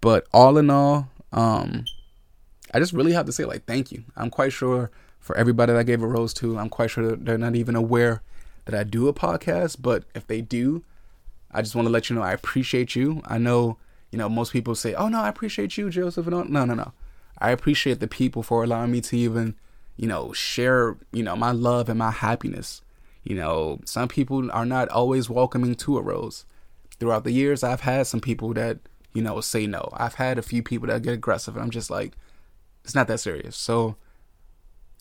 But 0.00 0.26
all 0.32 0.56
in 0.56 0.70
all, 0.70 1.08
um, 1.32 1.84
I 2.72 2.78
just 2.78 2.92
really 2.92 3.12
have 3.12 3.26
to 3.26 3.32
say 3.32 3.44
like 3.44 3.64
thank 3.64 3.92
you. 3.92 4.04
I'm 4.16 4.30
quite 4.30 4.52
sure 4.52 4.90
for 5.18 5.36
everybody 5.36 5.72
that 5.72 5.78
I 5.78 5.82
gave 5.82 6.02
a 6.02 6.06
rose 6.06 6.32
to, 6.34 6.58
I'm 6.58 6.70
quite 6.70 6.90
sure 6.90 7.14
they're 7.16 7.36
not 7.36 7.54
even 7.54 7.76
aware 7.76 8.22
that 8.64 8.74
I 8.74 8.84
do 8.84 9.08
a 9.08 9.12
podcast. 9.12 9.76
But 9.80 10.04
if 10.14 10.26
they 10.26 10.40
do, 10.40 10.82
I 11.50 11.62
just 11.62 11.74
want 11.74 11.86
to 11.86 11.92
let 11.92 12.08
you 12.08 12.16
know 12.16 12.22
I 12.22 12.32
appreciate 12.32 12.94
you. 12.94 13.20
I 13.26 13.38
know, 13.38 13.76
you 14.10 14.18
know, 14.18 14.28
most 14.28 14.52
people 14.52 14.74
say, 14.74 14.94
"Oh 14.94 15.08
no, 15.08 15.20
I 15.20 15.28
appreciate 15.28 15.76
you, 15.76 15.90
Joseph." 15.90 16.26
No, 16.26 16.42
no, 16.42 16.64
no. 16.64 16.92
I 17.38 17.50
appreciate 17.50 18.00
the 18.00 18.08
people 18.08 18.42
for 18.42 18.62
allowing 18.62 18.92
me 18.92 19.00
to 19.02 19.16
even 19.16 19.56
you 20.00 20.06
know, 20.06 20.32
share, 20.32 20.96
you 21.12 21.22
know, 21.22 21.36
my 21.36 21.52
love 21.52 21.90
and 21.90 21.98
my 21.98 22.10
happiness. 22.10 22.80
You 23.22 23.36
know, 23.36 23.80
some 23.84 24.08
people 24.08 24.50
are 24.50 24.64
not 24.64 24.88
always 24.88 25.28
welcoming 25.28 25.74
to 25.74 25.98
a 25.98 26.00
rose. 26.00 26.46
Throughout 26.98 27.24
the 27.24 27.32
years, 27.32 27.62
I've 27.62 27.82
had 27.82 28.06
some 28.06 28.20
people 28.20 28.54
that, 28.54 28.78
you 29.12 29.20
know, 29.20 29.42
say 29.42 29.66
no. 29.66 29.90
I've 29.92 30.14
had 30.14 30.38
a 30.38 30.42
few 30.42 30.62
people 30.62 30.88
that 30.88 31.02
get 31.02 31.12
aggressive, 31.12 31.54
and 31.54 31.62
I'm 31.62 31.70
just 31.70 31.90
like, 31.90 32.14
it's 32.82 32.94
not 32.94 33.08
that 33.08 33.20
serious. 33.20 33.58
So, 33.58 33.96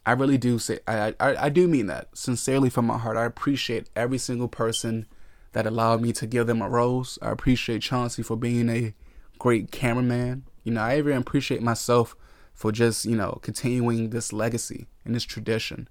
I 0.06 0.12
really 0.12 0.38
do 0.38 0.60
say, 0.60 0.80
I, 0.86 1.16
I, 1.18 1.46
I 1.46 1.50
do 1.50 1.70
mean 1.70 1.88
that 1.88 2.10
sincerely 2.13 2.70
from 2.70 2.86
my 2.86 2.98
heart. 2.98 3.16
I 3.16 3.24
appreciate 3.24 3.89
every 3.96 4.18
single 4.18 4.50
person 4.50 5.06
that 5.53 5.65
allowed 5.65 6.01
me 6.01 6.13
to 6.13 6.27
give 6.27 6.48
them 6.48 6.62
a 6.62 6.70
rose. 6.70 7.18
I 7.22 7.32
appreciate 7.32 7.82
Chauncey 7.82 8.24
for 8.24 8.36
being 8.36 8.70
a 8.70 8.94
great 9.38 9.72
cameraman. 9.72 10.44
You 10.63 10.74
know, 10.74 10.82
I 10.82 10.98
even 10.98 11.18
appreciate 11.18 11.62
myself 11.62 12.15
for 12.53 12.72
just 12.72 13.06
you 13.06 13.15
know 13.15 13.39
continuing 13.41 14.10
this 14.10 14.34
legacy 14.34 14.88
and 15.06 15.15
this 15.15 15.24
tradition. 15.24 15.88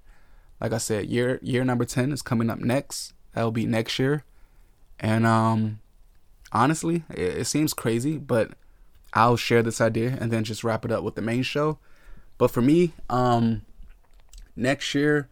Like 0.61 0.73
I 0.73 0.79
said, 0.79 1.07
year 1.07 1.39
year 1.43 1.65
number 1.65 1.85
ten 1.85 2.13
is 2.13 2.23
coming 2.23 2.51
up 2.51 2.59
next. 2.59 3.15
That'll 3.33 3.51
be 3.51 3.67
next 3.67 3.99
year, 3.99 4.25
and 5.01 5.27
um, 5.27 5.81
honestly, 6.53 7.05
it, 7.11 7.39
it 7.39 7.47
seems 7.47 7.73
crazy, 7.73 8.19
but 8.19 8.53
I'll 9.15 9.37
share 9.37 9.63
this 9.63 9.81
idea 9.81 10.17
and 10.21 10.31
then 10.31 10.45
just 10.45 10.65
wrap 10.65 10.85
it 10.85 10.93
up 10.93 11.03
with 11.03 11.15
the 11.15 11.23
main 11.23 11.43
show. 11.43 11.79
But 12.37 12.51
for 12.51 12.61
me, 12.61 12.93
um, 13.09 13.63
next 14.55 14.95
year, 14.95 15.29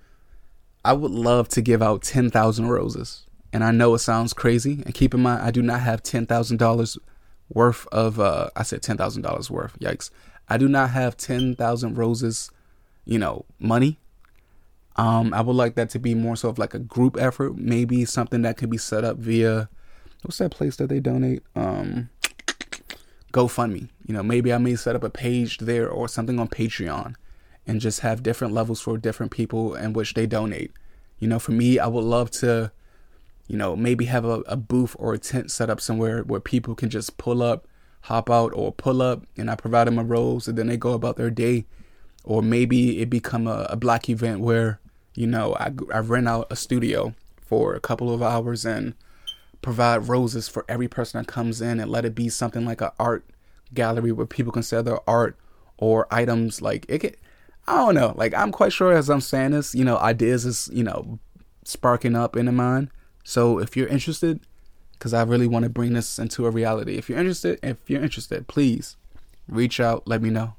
I 0.84 0.92
would 0.92 1.10
love 1.10 1.48
to 1.50 1.60
give 1.60 1.82
out 1.82 2.02
ten 2.02 2.30
thousand 2.30 2.68
roses. 2.68 3.25
And 3.52 3.64
I 3.64 3.70
know 3.70 3.94
it 3.94 4.00
sounds 4.00 4.32
crazy. 4.32 4.82
And 4.84 4.94
keep 4.94 5.14
in 5.14 5.20
mind, 5.20 5.42
I 5.42 5.50
do 5.50 5.62
not 5.62 5.80
have 5.80 6.02
ten 6.02 6.26
thousand 6.26 6.58
dollars 6.58 6.98
worth 7.48 7.86
of. 7.88 8.20
Uh, 8.20 8.50
I 8.56 8.62
said 8.62 8.82
ten 8.82 8.96
thousand 8.96 9.22
dollars 9.22 9.50
worth. 9.50 9.78
Yikes! 9.78 10.10
I 10.48 10.58
do 10.58 10.68
not 10.68 10.90
have 10.90 11.16
10,000 11.16 11.98
roses, 11.98 12.50
you 13.04 13.18
know, 13.18 13.44
money. 13.58 13.98
Um, 14.96 15.34
I 15.34 15.40
would 15.42 15.56
like 15.56 15.74
that 15.74 15.90
to 15.90 15.98
be 15.98 16.14
more 16.14 16.36
so 16.36 16.48
of 16.48 16.58
like 16.58 16.72
a 16.72 16.78
group 16.78 17.16
effort, 17.18 17.56
maybe 17.56 18.04
something 18.04 18.42
that 18.42 18.56
could 18.56 18.70
be 18.70 18.78
set 18.78 19.04
up 19.04 19.18
via 19.18 19.68
what's 20.22 20.38
that 20.38 20.52
place 20.52 20.76
that 20.76 20.88
they 20.88 21.00
donate? 21.00 21.42
Um, 21.54 22.08
GoFundMe. 23.32 23.88
You 24.06 24.14
know, 24.14 24.22
maybe 24.22 24.52
I 24.52 24.58
may 24.58 24.76
set 24.76 24.96
up 24.96 25.02
a 25.02 25.10
page 25.10 25.58
there 25.58 25.88
or 25.88 26.08
something 26.08 26.38
on 26.38 26.48
Patreon 26.48 27.14
and 27.66 27.80
just 27.80 28.00
have 28.00 28.22
different 28.22 28.54
levels 28.54 28.80
for 28.80 28.96
different 28.96 29.32
people 29.32 29.74
in 29.74 29.92
which 29.92 30.14
they 30.14 30.26
donate. 30.26 30.72
You 31.18 31.28
know, 31.28 31.38
for 31.38 31.52
me, 31.52 31.78
I 31.78 31.88
would 31.88 32.04
love 32.04 32.30
to, 32.32 32.70
you 33.46 33.56
know, 33.56 33.76
maybe 33.76 34.06
have 34.06 34.24
a, 34.24 34.40
a 34.46 34.56
booth 34.56 34.96
or 34.98 35.14
a 35.14 35.18
tent 35.18 35.50
set 35.50 35.70
up 35.70 35.80
somewhere 35.80 36.22
where 36.22 36.40
people 36.40 36.74
can 36.74 36.90
just 36.90 37.16
pull 37.16 37.42
up 37.42 37.66
hop 38.06 38.30
out 38.30 38.52
or 38.54 38.70
pull 38.70 39.02
up 39.02 39.24
and 39.36 39.50
I 39.50 39.56
provide 39.56 39.88
them 39.88 39.98
a 39.98 40.04
rose 40.04 40.46
and 40.46 40.56
then 40.56 40.68
they 40.68 40.76
go 40.76 40.92
about 40.92 41.16
their 41.16 41.30
day. 41.30 41.66
Or 42.22 42.40
maybe 42.40 43.00
it 43.00 43.10
become 43.10 43.48
a, 43.48 43.66
a 43.68 43.76
black 43.76 44.08
event 44.08 44.40
where, 44.40 44.80
you 45.14 45.26
know, 45.26 45.54
I, 45.54 45.72
I 45.92 45.98
rent 45.98 46.28
out 46.28 46.46
a 46.50 46.56
studio 46.56 47.14
for 47.40 47.74
a 47.74 47.80
couple 47.80 48.12
of 48.12 48.22
hours 48.22 48.64
and 48.64 48.94
provide 49.60 50.08
roses 50.08 50.48
for 50.48 50.64
every 50.68 50.86
person 50.86 51.20
that 51.20 51.26
comes 51.26 51.60
in 51.60 51.80
and 51.80 51.90
let 51.90 52.04
it 52.04 52.14
be 52.14 52.28
something 52.28 52.64
like 52.64 52.80
an 52.80 52.90
art 52.98 53.24
gallery 53.74 54.12
where 54.12 54.26
people 54.26 54.52
can 54.52 54.62
sell 54.62 54.84
their 54.84 55.08
art 55.08 55.36
or 55.76 56.06
items 56.08 56.62
like 56.62 56.86
it 56.88 57.00
could, 57.00 57.16
I 57.66 57.74
don't 57.74 57.96
know. 57.96 58.14
Like 58.16 58.34
I'm 58.34 58.52
quite 58.52 58.72
sure 58.72 58.92
as 58.92 59.10
I'm 59.10 59.20
saying 59.20 59.50
this, 59.50 59.74
you 59.74 59.84
know, 59.84 59.98
ideas 59.98 60.44
is, 60.44 60.70
you 60.72 60.84
know, 60.84 61.18
sparking 61.64 62.14
up 62.14 62.36
in 62.36 62.46
the 62.46 62.52
mind. 62.52 62.90
So 63.28 63.58
if 63.58 63.76
you're 63.76 63.88
interested, 63.88 64.38
because 64.92 65.12
I 65.12 65.24
really 65.24 65.48
want 65.48 65.64
to 65.64 65.68
bring 65.68 65.94
this 65.94 66.16
into 66.16 66.46
a 66.46 66.50
reality. 66.50 66.96
If 66.96 67.08
you're 67.08 67.18
interested, 67.18 67.58
if 67.60 67.78
you're 67.88 68.00
interested, 68.00 68.46
please 68.46 68.96
reach 69.48 69.80
out, 69.80 70.06
let 70.06 70.22
me 70.22 70.30
know. 70.30 70.54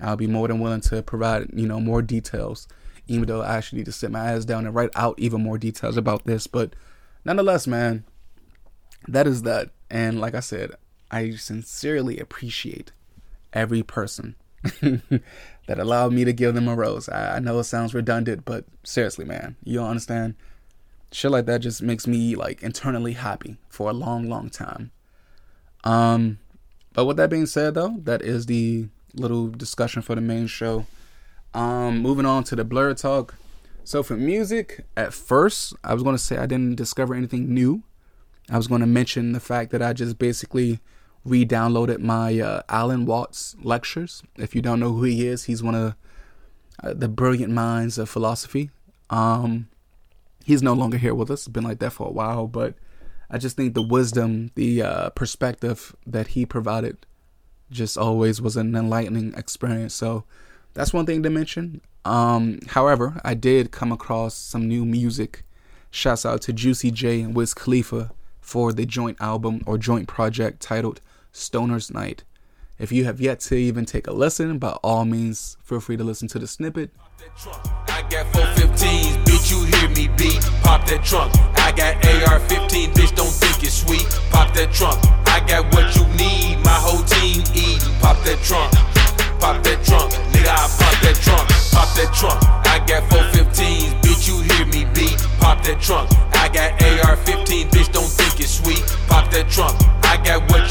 I'll 0.00 0.16
be 0.16 0.28
more 0.28 0.46
than 0.46 0.60
willing 0.60 0.80
to 0.82 1.02
provide, 1.02 1.50
you 1.52 1.66
know, 1.66 1.80
more 1.80 2.00
details, 2.00 2.68
even 3.08 3.26
though 3.26 3.42
I 3.42 3.56
actually 3.56 3.78
need 3.78 3.86
to 3.86 3.92
sit 3.92 4.12
my 4.12 4.30
ass 4.30 4.44
down 4.44 4.64
and 4.64 4.76
write 4.76 4.90
out 4.94 5.18
even 5.18 5.42
more 5.42 5.58
details 5.58 5.96
about 5.96 6.24
this. 6.24 6.46
But 6.46 6.74
nonetheless, 7.24 7.66
man, 7.66 8.04
that 9.08 9.26
is 9.26 9.42
that. 9.42 9.70
And 9.90 10.20
like 10.20 10.36
I 10.36 10.40
said, 10.40 10.76
I 11.10 11.32
sincerely 11.32 12.20
appreciate 12.20 12.92
every 13.52 13.82
person 13.82 14.36
that 14.62 15.22
allowed 15.78 16.12
me 16.12 16.24
to 16.24 16.32
give 16.32 16.54
them 16.54 16.68
a 16.68 16.76
rose. 16.76 17.08
I, 17.08 17.36
I 17.36 17.38
know 17.40 17.58
it 17.58 17.64
sounds 17.64 17.92
redundant, 17.92 18.44
but 18.44 18.66
seriously, 18.84 19.24
man, 19.24 19.56
you 19.64 19.82
understand. 19.82 20.36
Shit 21.10 21.30
like 21.30 21.46
that 21.46 21.60
just 21.60 21.82
makes 21.82 22.06
me 22.06 22.36
like 22.36 22.62
internally 22.62 23.14
happy 23.14 23.56
for 23.68 23.90
a 23.90 23.94
long, 23.94 24.28
long 24.28 24.50
time. 24.50 24.90
Um, 25.84 26.38
but 26.92 27.06
with 27.06 27.16
that 27.16 27.30
being 27.30 27.46
said, 27.46 27.74
though, 27.74 27.96
that 28.02 28.22
is 28.22 28.46
the 28.46 28.88
little 29.14 29.48
discussion 29.48 30.02
for 30.02 30.14
the 30.14 30.20
main 30.20 30.46
show. 30.46 30.86
Um, 31.54 32.00
moving 32.00 32.26
on 32.26 32.44
to 32.44 32.56
the 32.56 32.64
blur 32.64 32.94
talk. 32.94 33.34
So 33.84 34.02
for 34.02 34.16
music, 34.16 34.84
at 34.96 35.14
first 35.14 35.74
I 35.82 35.94
was 35.94 36.02
gonna 36.02 36.18
say 36.18 36.36
I 36.36 36.46
didn't 36.46 36.76
discover 36.76 37.14
anything 37.14 37.54
new. 37.54 37.82
I 38.50 38.58
was 38.58 38.66
gonna 38.66 38.86
mention 38.86 39.32
the 39.32 39.40
fact 39.40 39.70
that 39.70 39.80
I 39.80 39.94
just 39.94 40.18
basically 40.18 40.80
re-downloaded 41.24 42.00
my 42.00 42.38
uh, 42.38 42.62
Alan 42.68 43.06
Watts 43.06 43.56
lectures. 43.62 44.22
If 44.36 44.54
you 44.54 44.62
don't 44.62 44.80
know 44.80 44.92
who 44.92 45.04
he 45.04 45.26
is, 45.26 45.44
he's 45.44 45.62
one 45.62 45.74
of 45.74 45.94
uh, 46.82 46.94
the 46.94 47.08
brilliant 47.08 47.52
minds 47.52 47.98
of 47.98 48.08
philosophy. 48.08 48.70
Um, 49.10 49.68
he's 50.48 50.62
no 50.62 50.72
longer 50.72 50.96
here 50.96 51.14
with 51.14 51.30
us. 51.30 51.40
It's 51.40 51.48
been 51.48 51.62
like 51.62 51.78
that 51.80 51.92
for 51.92 52.08
a 52.08 52.10
while, 52.10 52.46
but 52.46 52.74
I 53.30 53.36
just 53.36 53.54
think 53.54 53.74
the 53.74 53.82
wisdom, 53.82 54.50
the 54.54 54.80
uh, 54.80 55.10
perspective 55.10 55.94
that 56.06 56.28
he 56.28 56.46
provided, 56.46 57.04
just 57.70 57.98
always 57.98 58.40
was 58.40 58.56
an 58.56 58.74
enlightening 58.74 59.34
experience. 59.34 59.92
So 59.92 60.24
that's 60.72 60.94
one 60.94 61.04
thing 61.04 61.22
to 61.22 61.28
mention. 61.28 61.82
Um, 62.06 62.60
however, 62.68 63.20
I 63.22 63.34
did 63.34 63.72
come 63.72 63.92
across 63.92 64.34
some 64.34 64.66
new 64.66 64.86
music. 64.86 65.44
Shouts 65.90 66.24
out 66.24 66.40
to 66.42 66.54
Juicy 66.54 66.92
J 66.92 67.20
and 67.20 67.34
Wiz 67.34 67.52
Khalifa 67.52 68.10
for 68.40 68.72
the 68.72 68.86
joint 68.86 69.18
album 69.20 69.60
or 69.66 69.76
joint 69.76 70.08
project 70.08 70.60
titled 70.60 71.02
Stoner's 71.30 71.90
Night. 71.90 72.24
If 72.78 72.90
you 72.90 73.04
have 73.04 73.20
yet 73.20 73.40
to 73.40 73.54
even 73.54 73.84
take 73.84 74.06
a 74.06 74.12
listen, 74.12 74.58
by 74.58 74.78
all 74.82 75.04
means, 75.04 75.58
feel 75.62 75.80
free 75.80 75.98
to 75.98 76.04
listen 76.04 76.26
to 76.28 76.38
the 76.38 76.46
snippet. 76.46 76.90
I 79.48 79.52
got 79.52 79.54
415s, 79.54 79.54
bitch, 79.54 79.54
you 79.54 79.64
hear 79.78 79.88
me 79.90 80.08
beat. 80.16 80.40
Pop 80.62 80.84
that 80.86 81.04
trunk. 81.04 81.32
I 81.56 81.72
got 81.72 81.96
AR 82.04 82.40
15, 82.40 82.92
bitch, 82.92 83.14
don't 83.14 83.32
think 83.32 83.62
it's 83.62 83.80
sweet. 83.80 84.04
Pop 84.30 84.52
that 84.54 84.72
trunk. 84.72 84.98
I 85.26 85.40
got 85.40 85.72
what 85.72 85.94
you 85.96 86.04
need, 86.16 86.58
my 86.64 86.76
whole 86.76 87.02
team 87.04 87.42
eat. 87.54 87.80
Pop 88.00 88.16
that 88.24 88.38
trunk. 88.44 88.72
Pop 89.40 89.62
that 89.64 89.84
trunk. 89.84 90.12
Nigga, 90.32 90.52
I 90.52 90.68
pop 90.76 90.96
that 91.00 91.16
trunk. 91.16 91.48
Pop 91.72 91.88
that 91.96 92.12
trunk. 92.12 92.38
I 92.66 92.78
got 92.84 93.02
415s, 93.08 94.00
bitch, 94.02 94.28
you 94.28 94.42
hear 94.52 94.66
me 94.66 94.84
beat. 94.92 95.16
Pop 95.40 95.62
that 95.64 95.80
trunk. 95.80 96.10
I 96.34 96.48
got 96.48 96.76
AR 96.82 97.16
15, 97.16 97.68
bitch, 97.68 97.92
don't 97.92 98.08
think 98.08 98.40
it's 98.40 98.52
sweet. 98.52 98.84
Pop 99.08 99.30
that 99.30 99.48
trunk. 99.48 99.76
I 100.04 100.16
got 100.24 100.44
what 100.50 100.67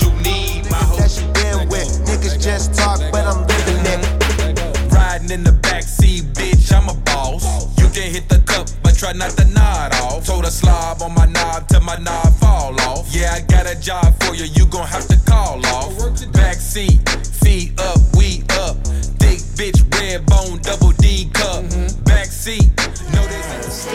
Backseat, 16.78 17.44
feet 17.44 17.82
up, 17.82 17.98
we 18.16 18.44
up. 18.62 18.78
Thick 19.18 19.40
bitch, 19.58 19.82
red 19.98 20.24
bone, 20.28 20.60
double 20.62 20.92
D 20.92 21.28
cup. 21.34 21.64
Backseat, 22.06 22.70
know 23.16 23.26
this. 23.26 23.88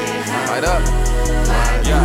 Right 0.51 0.65
up. 0.65 0.83
Yeah, 1.87 2.03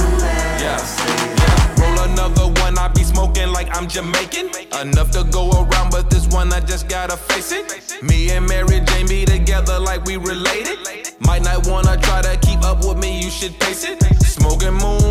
yeah. 0.61 1.81
Roll 1.81 2.11
another 2.11 2.61
one, 2.61 2.77
I 2.77 2.89
be 2.89 3.01
smoking 3.01 3.51
like 3.51 3.75
I'm 3.75 3.87
Jamaican. 3.87 4.51
Enough 4.79 5.09
to 5.11 5.23
go 5.23 5.49
around, 5.49 5.89
but 5.89 6.11
this 6.11 6.27
one 6.27 6.53
I 6.53 6.59
just 6.59 6.87
gotta 6.87 7.17
face 7.17 7.51
it. 7.51 8.03
Me 8.03 8.29
and 8.29 8.47
Mary 8.47 8.79
Jane 8.81 9.07
be 9.07 9.25
together 9.25 9.79
like 9.79 10.05
we 10.05 10.17
related. 10.17 10.77
Might 11.21 11.41
not 11.41 11.65
wanna 11.65 11.97
try 11.97 12.21
to 12.21 12.37
keep 12.37 12.61
up 12.61 12.85
with 12.85 12.99
me, 12.99 13.23
you 13.23 13.31
should 13.31 13.55
face 13.55 13.83
it. 13.83 14.03
Smoking 14.21 14.75
moon 14.75 15.06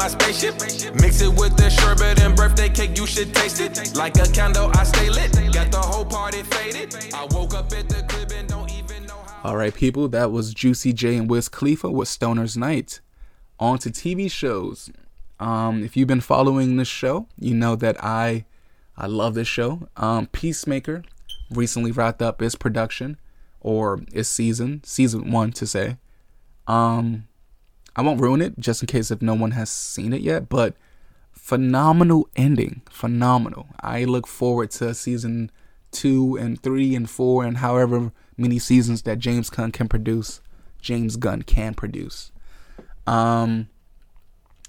my 0.00 0.08
spaceship. 0.08 0.54
Mix 0.94 1.20
it 1.20 1.28
with 1.28 1.54
the 1.58 1.68
sherbet 1.68 2.22
and 2.22 2.34
birthday 2.34 2.70
cake, 2.70 2.96
you 2.96 3.06
should 3.06 3.34
taste 3.34 3.60
it. 3.60 3.94
Like 3.94 4.16
a 4.16 4.26
candle, 4.32 4.70
I 4.72 4.84
stay 4.84 5.10
lit. 5.10 5.30
Got 5.52 5.70
the 5.70 5.78
whole 5.78 6.06
party 6.06 6.42
faded. 6.42 6.96
I 7.12 7.26
woke 7.32 7.54
up 7.54 7.70
at 7.72 7.86
the 7.86 8.02
crib 8.08 8.32
and 8.32 8.48
don't 8.48 8.72
even 8.72 9.04
know 9.04 9.18
how. 9.26 9.50
All 9.50 9.56
right, 9.56 9.74
people, 9.74 10.08
that 10.08 10.32
was 10.32 10.54
Juicy 10.54 10.94
J 10.94 11.16
and 11.16 11.28
Wiz 11.28 11.50
Khalifa 11.50 11.90
with 11.90 12.08
Stoner's 12.08 12.56
Night. 12.56 13.00
On 13.58 13.76
to 13.78 13.90
TV 13.90 14.30
shows. 14.30 14.88
Um, 15.38 15.84
if 15.84 15.98
you've 15.98 16.08
been 16.08 16.22
following 16.22 16.78
this 16.78 16.88
show, 16.88 17.26
you 17.38 17.52
know 17.52 17.76
that 17.76 18.02
I 18.02 18.46
I 18.96 19.06
love 19.06 19.34
this 19.34 19.48
show. 19.48 19.86
Um, 19.98 20.28
Peacemaker 20.28 21.02
recently 21.50 21.92
wrapped 21.92 22.22
up 22.22 22.40
its 22.40 22.54
production 22.54 23.18
or 23.60 24.00
its 24.14 24.30
season, 24.30 24.80
season 24.82 25.30
one 25.30 25.52
to 25.52 25.66
say. 25.66 25.98
Um, 26.66 27.26
I 27.96 28.02
won't 28.02 28.20
ruin 28.20 28.40
it 28.40 28.58
just 28.58 28.82
in 28.82 28.86
case 28.86 29.10
if 29.10 29.20
no 29.20 29.34
one 29.34 29.52
has 29.52 29.70
seen 29.70 30.12
it 30.12 30.20
yet, 30.20 30.48
but 30.48 30.74
phenomenal 31.32 32.28
ending, 32.36 32.82
phenomenal. 32.90 33.66
I 33.80 34.04
look 34.04 34.26
forward 34.26 34.70
to 34.72 34.94
season 34.94 35.50
two 35.90 36.36
and 36.36 36.60
three 36.62 36.94
and 36.94 37.10
four 37.10 37.44
and 37.44 37.58
however 37.58 38.12
many 38.36 38.58
seasons 38.58 39.02
that 39.02 39.18
James 39.18 39.50
Gunn 39.50 39.72
can 39.72 39.88
produce. 39.88 40.40
James 40.80 41.16
Gunn 41.16 41.42
can 41.42 41.74
produce. 41.74 42.30
Um, 43.06 43.68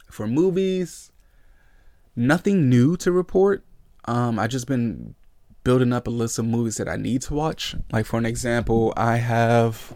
for 0.10 0.28
movies, 0.28 1.12
nothing 2.16 2.70
new 2.70 2.98
to 2.98 3.12
report. 3.12 3.63
Um, 4.06 4.40
I 4.40 4.48
just 4.48 4.68
been 4.68 5.16
building 5.63 5.94
up 5.94 6.08
a 6.08 6.10
list 6.10 6.40
of 6.40 6.46
movies 6.46 6.78
that 6.78 6.90
I 6.90 6.96
need 6.96 7.22
to 7.24 7.34
watch. 7.34 7.75
Like 7.92 8.06
for 8.06 8.18
an 8.18 8.25
example, 8.25 8.94
I 8.98 9.18
have. 9.18 9.94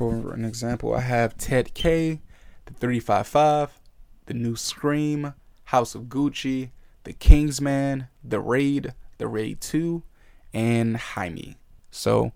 For 0.00 0.32
an 0.32 0.46
example, 0.46 0.94
I 0.94 1.00
have 1.00 1.36
Ted 1.36 1.74
K, 1.74 2.22
the 2.64 2.72
355, 2.72 3.78
the 4.24 4.32
new 4.32 4.56
Scream, 4.56 5.34
House 5.64 5.94
of 5.94 6.04
Gucci, 6.04 6.70
The 7.04 7.12
Kingsman, 7.12 8.08
The 8.24 8.40
Raid, 8.40 8.94
The 9.18 9.28
Raid 9.28 9.60
2, 9.60 10.02
and 10.54 10.96
Jaime. 10.96 11.58
So 11.90 12.32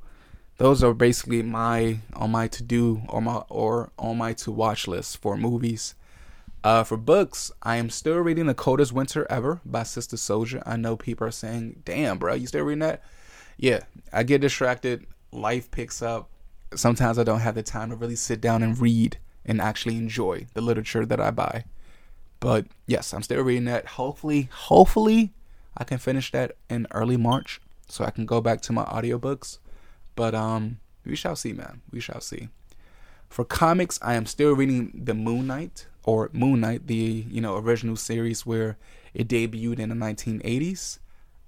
those 0.59 0.83
are 0.83 0.93
basically 0.93 1.41
my 1.41 2.01
on 2.13 2.33
my 2.33 2.49
to 2.49 2.63
do 2.63 3.01
or 3.09 3.23
my 3.23 3.37
or 3.49 3.93
on 3.99 4.19
my 4.19 4.35
to 4.35 4.53
watch 4.53 4.87
list 4.87 5.17
for 5.23 5.35
movies. 5.35 5.95
Uh, 6.63 6.85
for 6.85 6.99
books, 6.99 7.51
I 7.63 7.77
am 7.77 7.89
still 7.89 8.19
reading 8.19 8.45
The 8.45 8.53
Coldest 8.53 8.93
Winter 8.93 9.27
Ever 9.31 9.63
by 9.65 9.85
Sister 9.85 10.17
Souljah. 10.17 10.63
I 10.67 10.77
know 10.77 10.99
people 10.99 11.27
are 11.27 11.31
saying, 11.31 11.81
"Damn, 11.87 12.19
bro, 12.19 12.35
you 12.35 12.47
still 12.47 12.65
reading 12.65 12.81
that?" 12.81 13.03
Yeah, 13.57 13.85
I 14.13 14.23
get 14.23 14.43
distracted. 14.43 15.07
Life 15.33 15.71
picks 15.71 16.03
up. 16.03 16.29
Sometimes 16.75 17.19
I 17.19 17.25
don't 17.25 17.41
have 17.41 17.55
the 17.55 17.63
time 17.63 17.91
to 17.91 17.97
really 17.97 18.17
sit 18.17 18.41
down 18.41 18.63
and 18.63 18.79
read 18.79 19.19
and 19.45 19.61
actually 19.61 19.97
enjoy 19.97 20.47
the 20.55 20.61
literature 20.61 21.07
that 21.07 21.21
I 21.21 21.31
buy. 21.31 21.65
But 22.41 22.67
yes, 22.87 23.13
I'm 23.13 23.23
still 23.23 23.43
reading 23.43 23.65
that. 23.67 23.87
Hopefully, 23.87 24.49
hopefully, 24.53 25.33
I 25.77 25.85
can 25.85 25.99
finish 25.99 26.31
that 26.33 26.57
in 26.69 26.87
early 26.91 27.17
March 27.17 27.61
so 27.89 28.05
I 28.05 28.11
can 28.11 28.27
go 28.27 28.41
back 28.41 28.61
to 28.63 28.73
my 28.73 28.85
audiobooks. 28.85 29.59
But 30.15 30.35
um, 30.35 30.79
we 31.05 31.17
shall 31.17 31.37
see, 31.37 31.53
man. 31.53 31.83
We 31.91 32.01
shall 32.01 32.21
see. 32.21 32.49
For 33.29 33.45
comics, 33.45 33.99
I 34.03 34.15
am 34.15 34.27
still 34.27 34.53
reading 34.53 35.03
the 35.05 35.15
Moon 35.15 35.47
Knight 35.47 35.87
or 36.05 36.31
Moon 36.33 36.61
Knight, 36.61 36.87
the 36.87 37.25
you 37.29 37.41
know 37.41 37.57
original 37.57 37.97
series 37.97 38.47
where 38.47 38.77
it 39.13 39.29
debuted 39.29 39.79
in 39.79 39.89
the 39.89 39.95
1980s. 39.95 40.99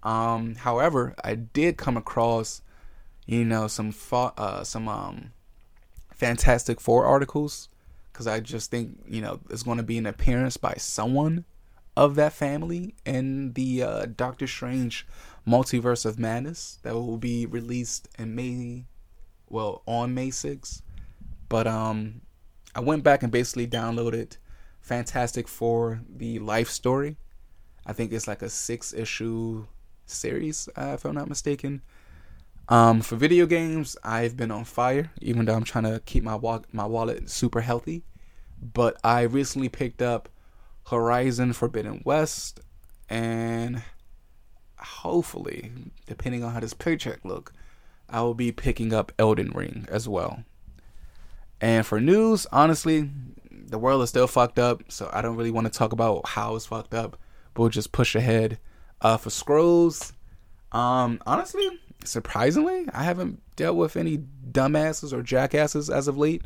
Um, 0.02 0.56
however, 0.56 1.14
I 1.22 1.34
did 1.34 1.76
come 1.76 1.96
across 1.96 2.62
you 3.26 3.44
know 3.44 3.66
some 3.66 3.92
fa- 3.92 4.32
uh, 4.36 4.64
some 4.64 4.88
um, 4.88 5.32
Fantastic 6.14 6.80
Four 6.80 7.04
articles 7.04 7.68
because 8.12 8.26
I 8.26 8.40
just 8.40 8.70
think 8.70 8.98
you 9.06 9.20
know 9.20 9.40
there's 9.46 9.62
going 9.62 9.78
to 9.78 9.82
be 9.82 9.98
an 9.98 10.06
appearance 10.06 10.56
by 10.56 10.74
someone 10.78 11.44
of 11.96 12.14
that 12.14 12.32
family 12.32 12.94
in 13.04 13.52
the 13.54 13.82
uh, 13.82 14.06
Doctor 14.06 14.46
Strange 14.46 15.06
Multiverse 15.46 16.04
of 16.04 16.18
Madness 16.18 16.78
that 16.82 16.94
will 16.94 17.16
be 17.16 17.46
released 17.46 18.08
in 18.18 18.34
May, 18.34 18.84
well 19.48 19.82
on 19.86 20.12
May 20.14 20.28
6th. 20.28 20.82
But 21.48 21.66
um, 21.66 22.20
I 22.74 22.80
went 22.80 23.02
back 23.02 23.22
and 23.22 23.32
basically 23.32 23.66
downloaded 23.66 24.36
Fantastic 24.80 25.48
Four 25.48 26.02
the 26.08 26.38
life 26.38 26.68
story. 26.68 27.16
I 27.86 27.92
think 27.92 28.12
it's 28.12 28.28
like 28.28 28.42
a 28.42 28.50
six 28.50 28.92
issue 28.92 29.66
series, 30.04 30.68
uh, 30.76 30.92
if 30.94 31.04
I'm 31.04 31.14
not 31.14 31.28
mistaken. 31.28 31.82
Um, 32.68 33.00
for 33.00 33.14
video 33.14 33.46
games, 33.46 33.96
I've 34.02 34.36
been 34.36 34.50
on 34.50 34.64
fire, 34.64 35.12
even 35.20 35.44
though 35.44 35.54
I'm 35.54 35.64
trying 35.64 35.84
to 35.84 36.00
keep 36.04 36.24
my 36.24 36.34
wa- 36.34 36.62
my 36.72 36.84
wallet 36.84 37.30
super 37.30 37.60
healthy. 37.60 38.04
But 38.60 38.96
I 39.04 39.22
recently 39.22 39.68
picked 39.68 40.02
up 40.02 40.28
Horizon 40.88 41.52
Forbidden 41.52 42.02
West, 42.04 42.60
and 43.08 43.82
hopefully, 44.78 45.70
depending 46.06 46.42
on 46.42 46.52
how 46.52 46.60
this 46.60 46.74
paycheck 46.74 47.24
look, 47.24 47.52
I 48.08 48.22
will 48.22 48.34
be 48.34 48.50
picking 48.50 48.92
up 48.92 49.12
Elden 49.18 49.50
Ring 49.50 49.86
as 49.88 50.08
well. 50.08 50.42
And 51.60 51.86
for 51.86 52.00
news, 52.00 52.46
honestly, 52.50 53.10
the 53.50 53.78
world 53.78 54.02
is 54.02 54.10
still 54.10 54.26
fucked 54.26 54.58
up, 54.58 54.82
so 54.88 55.08
I 55.12 55.22
don't 55.22 55.36
really 55.36 55.50
want 55.50 55.66
to 55.72 55.78
talk 55.78 55.92
about 55.92 56.26
how 56.28 56.56
it's 56.56 56.66
fucked 56.66 56.94
up. 56.94 57.16
But 57.54 57.62
we'll 57.62 57.70
just 57.70 57.92
push 57.92 58.14
ahead. 58.14 58.58
Uh, 59.00 59.18
for 59.18 59.30
scrolls, 59.30 60.14
um, 60.72 61.20
honestly, 61.26 61.68
surprisingly, 62.06 62.86
I 62.92 63.04
haven't 63.04 63.42
dealt 63.56 63.76
with 63.76 63.96
any 63.96 64.18
dumbasses 64.50 65.12
or 65.12 65.22
jackasses 65.22 65.90
as 65.90 66.08
of 66.08 66.16
late. 66.16 66.42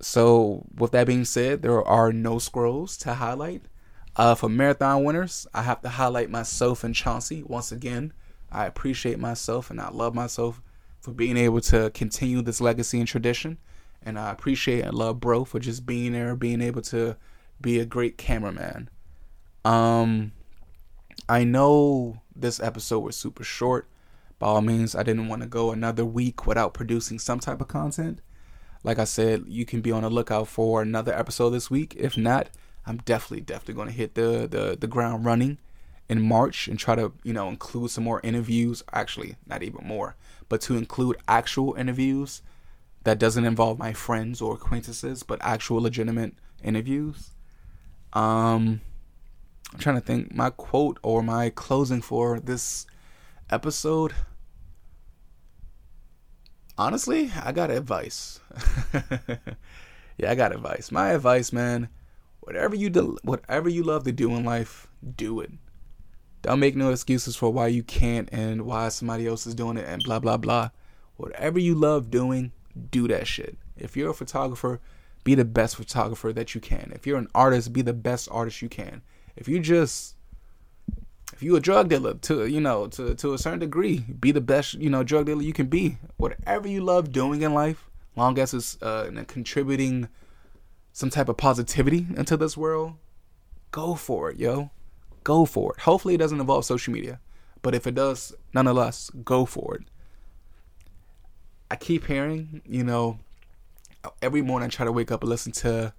So, 0.00 0.64
with 0.76 0.92
that 0.92 1.06
being 1.06 1.24
said, 1.24 1.62
there 1.62 1.82
are 1.82 2.12
no 2.12 2.38
scrolls 2.38 2.96
to 2.98 3.14
highlight. 3.14 3.62
Uh, 4.16 4.34
for 4.34 4.48
marathon 4.48 5.04
winners, 5.04 5.46
I 5.54 5.62
have 5.62 5.80
to 5.82 5.88
highlight 5.88 6.30
myself 6.30 6.82
and 6.82 6.94
Chauncey 6.94 7.42
once 7.42 7.70
again. 7.70 8.12
I 8.50 8.66
appreciate 8.66 9.18
myself 9.18 9.70
and 9.70 9.80
I 9.80 9.90
love 9.90 10.14
myself 10.14 10.60
for 11.00 11.12
being 11.12 11.36
able 11.36 11.60
to 11.62 11.90
continue 11.90 12.42
this 12.42 12.60
legacy 12.60 12.98
and 12.98 13.08
tradition. 13.08 13.58
And 14.02 14.18
I 14.18 14.30
appreciate 14.30 14.84
and 14.84 14.94
love 14.94 15.20
Bro 15.20 15.44
for 15.46 15.58
just 15.58 15.86
being 15.86 16.12
there, 16.12 16.34
being 16.34 16.60
able 16.60 16.82
to 16.82 17.16
be 17.60 17.78
a 17.78 17.84
great 17.84 18.16
cameraman. 18.16 18.88
Um, 19.64 20.32
I 21.28 21.44
know 21.44 22.20
this 22.34 22.60
episode 22.60 23.00
was 23.00 23.16
super 23.16 23.44
short. 23.44 23.88
By 24.38 24.46
all 24.46 24.60
means, 24.60 24.94
I 24.94 25.02
didn't 25.02 25.28
want 25.28 25.42
to 25.42 25.48
go 25.48 25.72
another 25.72 26.04
week 26.04 26.46
without 26.46 26.74
producing 26.74 27.18
some 27.18 27.40
type 27.40 27.60
of 27.60 27.68
content. 27.68 28.20
Like 28.84 28.98
I 28.98 29.04
said, 29.04 29.44
you 29.48 29.64
can 29.64 29.80
be 29.80 29.90
on 29.90 30.02
the 30.02 30.10
lookout 30.10 30.48
for 30.48 30.80
another 30.80 31.12
episode 31.12 31.50
this 31.50 31.70
week. 31.70 31.96
If 31.98 32.16
not, 32.16 32.48
I'm 32.86 32.98
definitely, 32.98 33.40
definitely 33.40 33.74
going 33.74 33.88
to 33.88 33.94
hit 33.94 34.14
the, 34.14 34.46
the, 34.48 34.76
the 34.78 34.86
ground 34.86 35.24
running 35.24 35.58
in 36.08 36.22
March 36.22 36.68
and 36.68 36.78
try 36.78 36.94
to, 36.94 37.12
you 37.24 37.32
know, 37.32 37.48
include 37.48 37.90
some 37.90 38.04
more 38.04 38.20
interviews. 38.22 38.82
Actually, 38.92 39.36
not 39.46 39.62
even 39.62 39.86
more, 39.86 40.14
but 40.48 40.60
to 40.62 40.76
include 40.76 41.16
actual 41.26 41.74
interviews 41.74 42.42
that 43.04 43.18
doesn't 43.18 43.44
involve 43.44 43.78
my 43.78 43.92
friends 43.92 44.40
or 44.40 44.54
acquaintances, 44.54 45.22
but 45.22 45.38
actual 45.42 45.82
legitimate 45.82 46.34
interviews. 46.62 47.30
Um, 48.12 48.80
I'm 49.72 49.78
trying 49.78 49.96
to 49.96 50.00
think 50.00 50.34
my 50.34 50.50
quote 50.50 50.98
or 51.02 51.22
my 51.22 51.50
closing 51.50 52.00
for 52.00 52.40
this 52.40 52.86
episode. 53.50 54.14
Honestly, 56.76 57.32
I 57.42 57.52
got 57.52 57.70
advice. 57.70 58.40
yeah, 60.16 60.30
I 60.30 60.34
got 60.34 60.52
advice. 60.52 60.92
My 60.92 61.10
advice, 61.10 61.52
man, 61.52 61.88
whatever 62.40 62.76
you 62.76 62.90
do, 62.90 63.18
whatever 63.22 63.68
you 63.68 63.82
love 63.82 64.04
to 64.04 64.12
do 64.12 64.34
in 64.34 64.44
life, 64.44 64.86
do 65.16 65.40
it. 65.40 65.50
Don't 66.42 66.60
make 66.60 66.76
no 66.76 66.90
excuses 66.90 67.34
for 67.34 67.52
why 67.52 67.66
you 67.66 67.82
can't 67.82 68.28
and 68.30 68.62
why 68.62 68.88
somebody 68.90 69.26
else 69.26 69.46
is 69.46 69.54
doing 69.56 69.76
it 69.76 69.88
and 69.88 70.02
blah 70.04 70.20
blah 70.20 70.36
blah. 70.36 70.70
Whatever 71.16 71.58
you 71.58 71.74
love 71.74 72.10
doing, 72.10 72.52
do 72.90 73.08
that 73.08 73.26
shit. 73.26 73.58
If 73.76 73.96
you're 73.96 74.10
a 74.10 74.14
photographer, 74.14 74.80
be 75.24 75.34
the 75.34 75.44
best 75.44 75.74
photographer 75.76 76.32
that 76.32 76.54
you 76.54 76.60
can. 76.60 76.92
If 76.94 77.06
you're 77.06 77.18
an 77.18 77.28
artist, 77.34 77.72
be 77.72 77.82
the 77.82 77.92
best 77.92 78.28
artist 78.30 78.62
you 78.62 78.68
can. 78.68 79.02
If 79.36 79.48
you 79.48 79.58
just 79.58 80.14
if 81.38 81.42
you 81.44 81.54
a 81.54 81.60
drug 81.60 81.88
dealer 81.88 82.14
to 82.14 82.46
you 82.46 82.60
know 82.60 82.88
to 82.88 83.14
to 83.14 83.32
a 83.32 83.38
certain 83.38 83.60
degree, 83.60 83.98
be 83.98 84.32
the 84.32 84.40
best 84.40 84.74
you 84.74 84.90
know 84.90 85.04
drug 85.04 85.26
dealer 85.26 85.40
you 85.40 85.52
can 85.52 85.68
be. 85.68 85.96
Whatever 86.16 86.66
you 86.66 86.82
love 86.82 87.12
doing 87.12 87.42
in 87.42 87.54
life, 87.54 87.88
long 88.16 88.40
as 88.40 88.52
it's 88.52 88.76
uh, 88.82 89.08
contributing 89.28 90.08
some 90.92 91.10
type 91.10 91.28
of 91.28 91.36
positivity 91.36 92.08
into 92.16 92.36
this 92.36 92.56
world, 92.56 92.94
go 93.70 93.94
for 93.94 94.30
it, 94.30 94.36
yo. 94.36 94.70
Go 95.22 95.44
for 95.44 95.74
it. 95.74 95.82
Hopefully, 95.82 96.14
it 96.14 96.18
doesn't 96.18 96.40
involve 96.40 96.64
social 96.64 96.92
media, 96.92 97.20
but 97.62 97.72
if 97.72 97.86
it 97.86 97.94
does, 97.94 98.34
nonetheless, 98.52 99.08
go 99.24 99.44
for 99.44 99.76
it. 99.76 99.82
I 101.70 101.76
keep 101.76 102.06
hearing, 102.06 102.62
you 102.66 102.82
know, 102.82 103.20
every 104.20 104.42
morning 104.42 104.66
I 104.66 104.70
try 104.70 104.86
to 104.86 104.90
wake 104.90 105.12
up 105.12 105.22
and 105.22 105.30
listen 105.30 105.52
to 105.52 105.92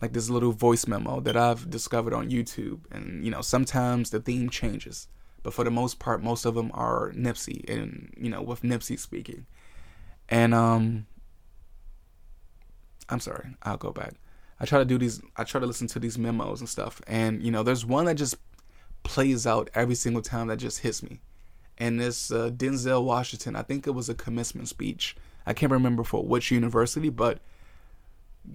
like 0.00 0.12
this 0.12 0.28
little 0.28 0.52
voice 0.52 0.86
memo 0.86 1.20
that 1.20 1.36
I've 1.36 1.70
discovered 1.70 2.12
on 2.12 2.30
YouTube. 2.30 2.80
And, 2.90 3.24
you 3.24 3.30
know, 3.30 3.40
sometimes 3.40 4.10
the 4.10 4.20
theme 4.20 4.50
changes, 4.50 5.08
but 5.42 5.54
for 5.54 5.64
the 5.64 5.70
most 5.70 5.98
part, 5.98 6.22
most 6.22 6.44
of 6.44 6.54
them 6.54 6.70
are 6.74 7.12
Nipsey 7.12 7.68
and, 7.68 8.12
you 8.16 8.28
know, 8.28 8.42
with 8.42 8.62
Nipsey 8.62 8.98
speaking. 8.98 9.46
And, 10.28 10.52
um, 10.52 11.06
I'm 13.08 13.20
sorry, 13.20 13.54
I'll 13.62 13.76
go 13.76 13.92
back. 13.92 14.14
I 14.58 14.64
try 14.64 14.78
to 14.78 14.84
do 14.84 14.98
these, 14.98 15.20
I 15.36 15.44
try 15.44 15.60
to 15.60 15.66
listen 15.66 15.86
to 15.88 15.98
these 15.98 16.18
memos 16.18 16.60
and 16.60 16.68
stuff. 16.68 17.00
And, 17.06 17.42
you 17.42 17.50
know, 17.50 17.62
there's 17.62 17.86
one 17.86 18.06
that 18.06 18.14
just 18.14 18.36
plays 19.02 19.46
out 19.46 19.70
every 19.74 19.94
single 19.94 20.22
time 20.22 20.48
that 20.48 20.56
just 20.56 20.80
hits 20.80 21.02
me 21.02 21.20
and 21.78 22.00
this 22.00 22.30
uh, 22.30 22.50
Denzel 22.50 23.04
Washington. 23.04 23.56
I 23.56 23.62
think 23.62 23.86
it 23.86 23.92
was 23.92 24.08
a 24.08 24.14
commencement 24.14 24.68
speech. 24.68 25.16
I 25.46 25.52
can't 25.52 25.72
remember 25.72 26.02
for 26.04 26.24
which 26.24 26.50
university, 26.50 27.08
but 27.08 27.38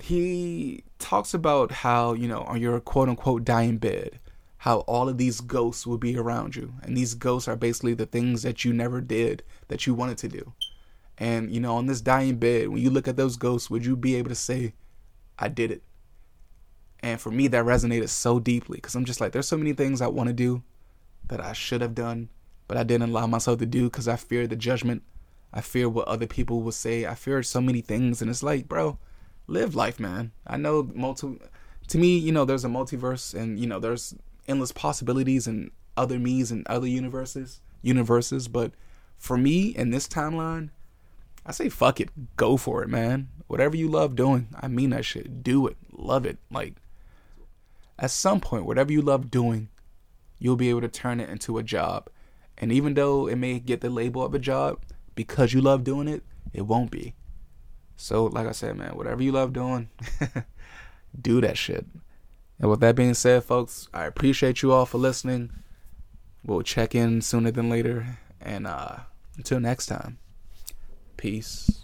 he 0.01 0.83
talks 0.99 1.33
about 1.33 1.71
how 1.71 2.13
you 2.13 2.27
know 2.27 2.41
on 2.41 2.61
your 2.61 2.79
quote 2.79 3.09
unquote 3.09 3.43
dying 3.43 3.77
bed, 3.77 4.19
how 4.57 4.79
all 4.81 5.09
of 5.09 5.17
these 5.17 5.41
ghosts 5.41 5.87
will 5.87 5.97
be 5.97 6.17
around 6.17 6.55
you, 6.55 6.73
and 6.83 6.95
these 6.95 7.13
ghosts 7.13 7.47
are 7.47 7.55
basically 7.55 7.93
the 7.93 8.05
things 8.05 8.43
that 8.43 8.63
you 8.63 8.73
never 8.73 9.01
did 9.01 9.43
that 9.67 9.85
you 9.87 9.93
wanted 9.93 10.17
to 10.19 10.27
do. 10.27 10.53
And 11.17 11.53
you 11.53 11.59
know, 11.59 11.75
on 11.75 11.85
this 11.85 12.01
dying 12.01 12.37
bed, 12.37 12.69
when 12.69 12.81
you 12.81 12.89
look 12.89 13.07
at 13.07 13.17
those 13.17 13.37
ghosts, 13.37 13.69
would 13.69 13.85
you 13.85 13.95
be 13.95 14.15
able 14.15 14.29
to 14.29 14.35
say, 14.35 14.73
"I 15.37 15.47
did 15.47 15.71
it"? 15.71 15.83
And 17.01 17.19
for 17.19 17.31
me, 17.31 17.47
that 17.47 17.65
resonated 17.65 18.09
so 18.09 18.39
deeply 18.39 18.77
because 18.77 18.95
I'm 18.95 19.05
just 19.05 19.19
like, 19.19 19.31
there's 19.31 19.47
so 19.47 19.57
many 19.57 19.73
things 19.73 20.01
I 20.01 20.07
want 20.07 20.27
to 20.27 20.33
do 20.33 20.63
that 21.27 21.41
I 21.41 21.53
should 21.53 21.81
have 21.81 21.95
done 21.95 22.29
but 22.71 22.77
I 22.77 22.83
didn't 22.83 23.09
allow 23.09 23.27
myself 23.27 23.59
to 23.59 23.65
do 23.65 23.89
because 23.89 24.07
I 24.07 24.15
feared 24.15 24.49
the 24.49 24.55
judgment. 24.55 25.03
I 25.53 25.59
fear 25.59 25.89
what 25.89 26.07
other 26.07 26.25
people 26.25 26.61
will 26.61 26.71
say. 26.71 27.05
I 27.05 27.15
fear 27.15 27.43
so 27.43 27.59
many 27.59 27.81
things, 27.81 28.21
and 28.21 28.31
it's 28.31 28.43
like, 28.43 28.69
bro, 28.69 28.97
live 29.47 29.75
life, 29.75 29.99
man. 29.99 30.31
I 30.45 30.57
know 30.57 30.89
multi. 30.93 31.39
To 31.87 31.97
me, 31.97 32.17
you 32.17 32.31
know, 32.31 32.45
there's 32.45 32.65
a 32.65 32.69
multiverse, 32.69 33.33
and 33.33 33.59
you 33.59 33.67
know, 33.67 33.79
there's 33.79 34.15
endless 34.47 34.71
possibilities 34.71 35.47
and 35.47 35.71
other 35.97 36.19
me's 36.19 36.51
and 36.51 36.65
other 36.67 36.87
universes, 36.87 37.61
universes. 37.81 38.47
But 38.47 38.71
for 39.17 39.37
me 39.37 39.69
in 39.69 39.91
this 39.91 40.07
timeline, 40.07 40.69
I 41.45 41.51
say 41.51 41.69
fuck 41.69 41.99
it, 41.99 42.09
go 42.37 42.57
for 42.57 42.83
it, 42.83 42.89
man. 42.89 43.29
Whatever 43.47 43.75
you 43.75 43.89
love 43.89 44.15
doing, 44.15 44.47
I 44.59 44.67
mean 44.67 44.91
that 44.91 45.05
shit. 45.05 45.43
Do 45.43 45.67
it, 45.67 45.77
love 45.91 46.25
it. 46.25 46.37
Like 46.49 46.75
at 47.99 48.11
some 48.11 48.39
point, 48.39 48.65
whatever 48.65 48.91
you 48.91 49.01
love 49.01 49.29
doing, 49.29 49.69
you'll 50.39 50.55
be 50.55 50.69
able 50.69 50.81
to 50.81 50.87
turn 50.87 51.19
it 51.19 51.29
into 51.29 51.57
a 51.57 51.63
job 51.63 52.09
and 52.61 52.71
even 52.71 52.93
though 52.93 53.27
it 53.27 53.37
may 53.37 53.59
get 53.59 53.81
the 53.81 53.89
label 53.89 54.23
of 54.23 54.35
a 54.35 54.39
job, 54.39 54.79
because 55.15 55.51
you 55.51 55.61
love 55.61 55.83
doing 55.83 56.07
it, 56.07 56.23
it 56.53 56.61
won't 56.61 56.91
be. 56.91 57.15
So, 58.01 58.25
like 58.25 58.47
I 58.47 58.51
said, 58.51 58.77
man, 58.77 58.97
whatever 58.97 59.21
you 59.21 59.31
love 59.31 59.53
doing, 59.53 59.87
do 61.21 61.39
that 61.41 61.55
shit. 61.55 61.85
And 62.59 62.67
with 62.67 62.79
that 62.79 62.95
being 62.95 63.13
said, 63.13 63.43
folks, 63.43 63.87
I 63.93 64.05
appreciate 64.05 64.63
you 64.63 64.71
all 64.71 64.87
for 64.87 64.97
listening. 64.97 65.51
We'll 66.43 66.63
check 66.63 66.95
in 66.95 67.21
sooner 67.21 67.51
than 67.51 67.69
later. 67.69 68.17
And 68.41 68.65
uh, 68.65 69.01
until 69.37 69.59
next 69.59 69.85
time, 69.85 70.17
peace. 71.15 71.80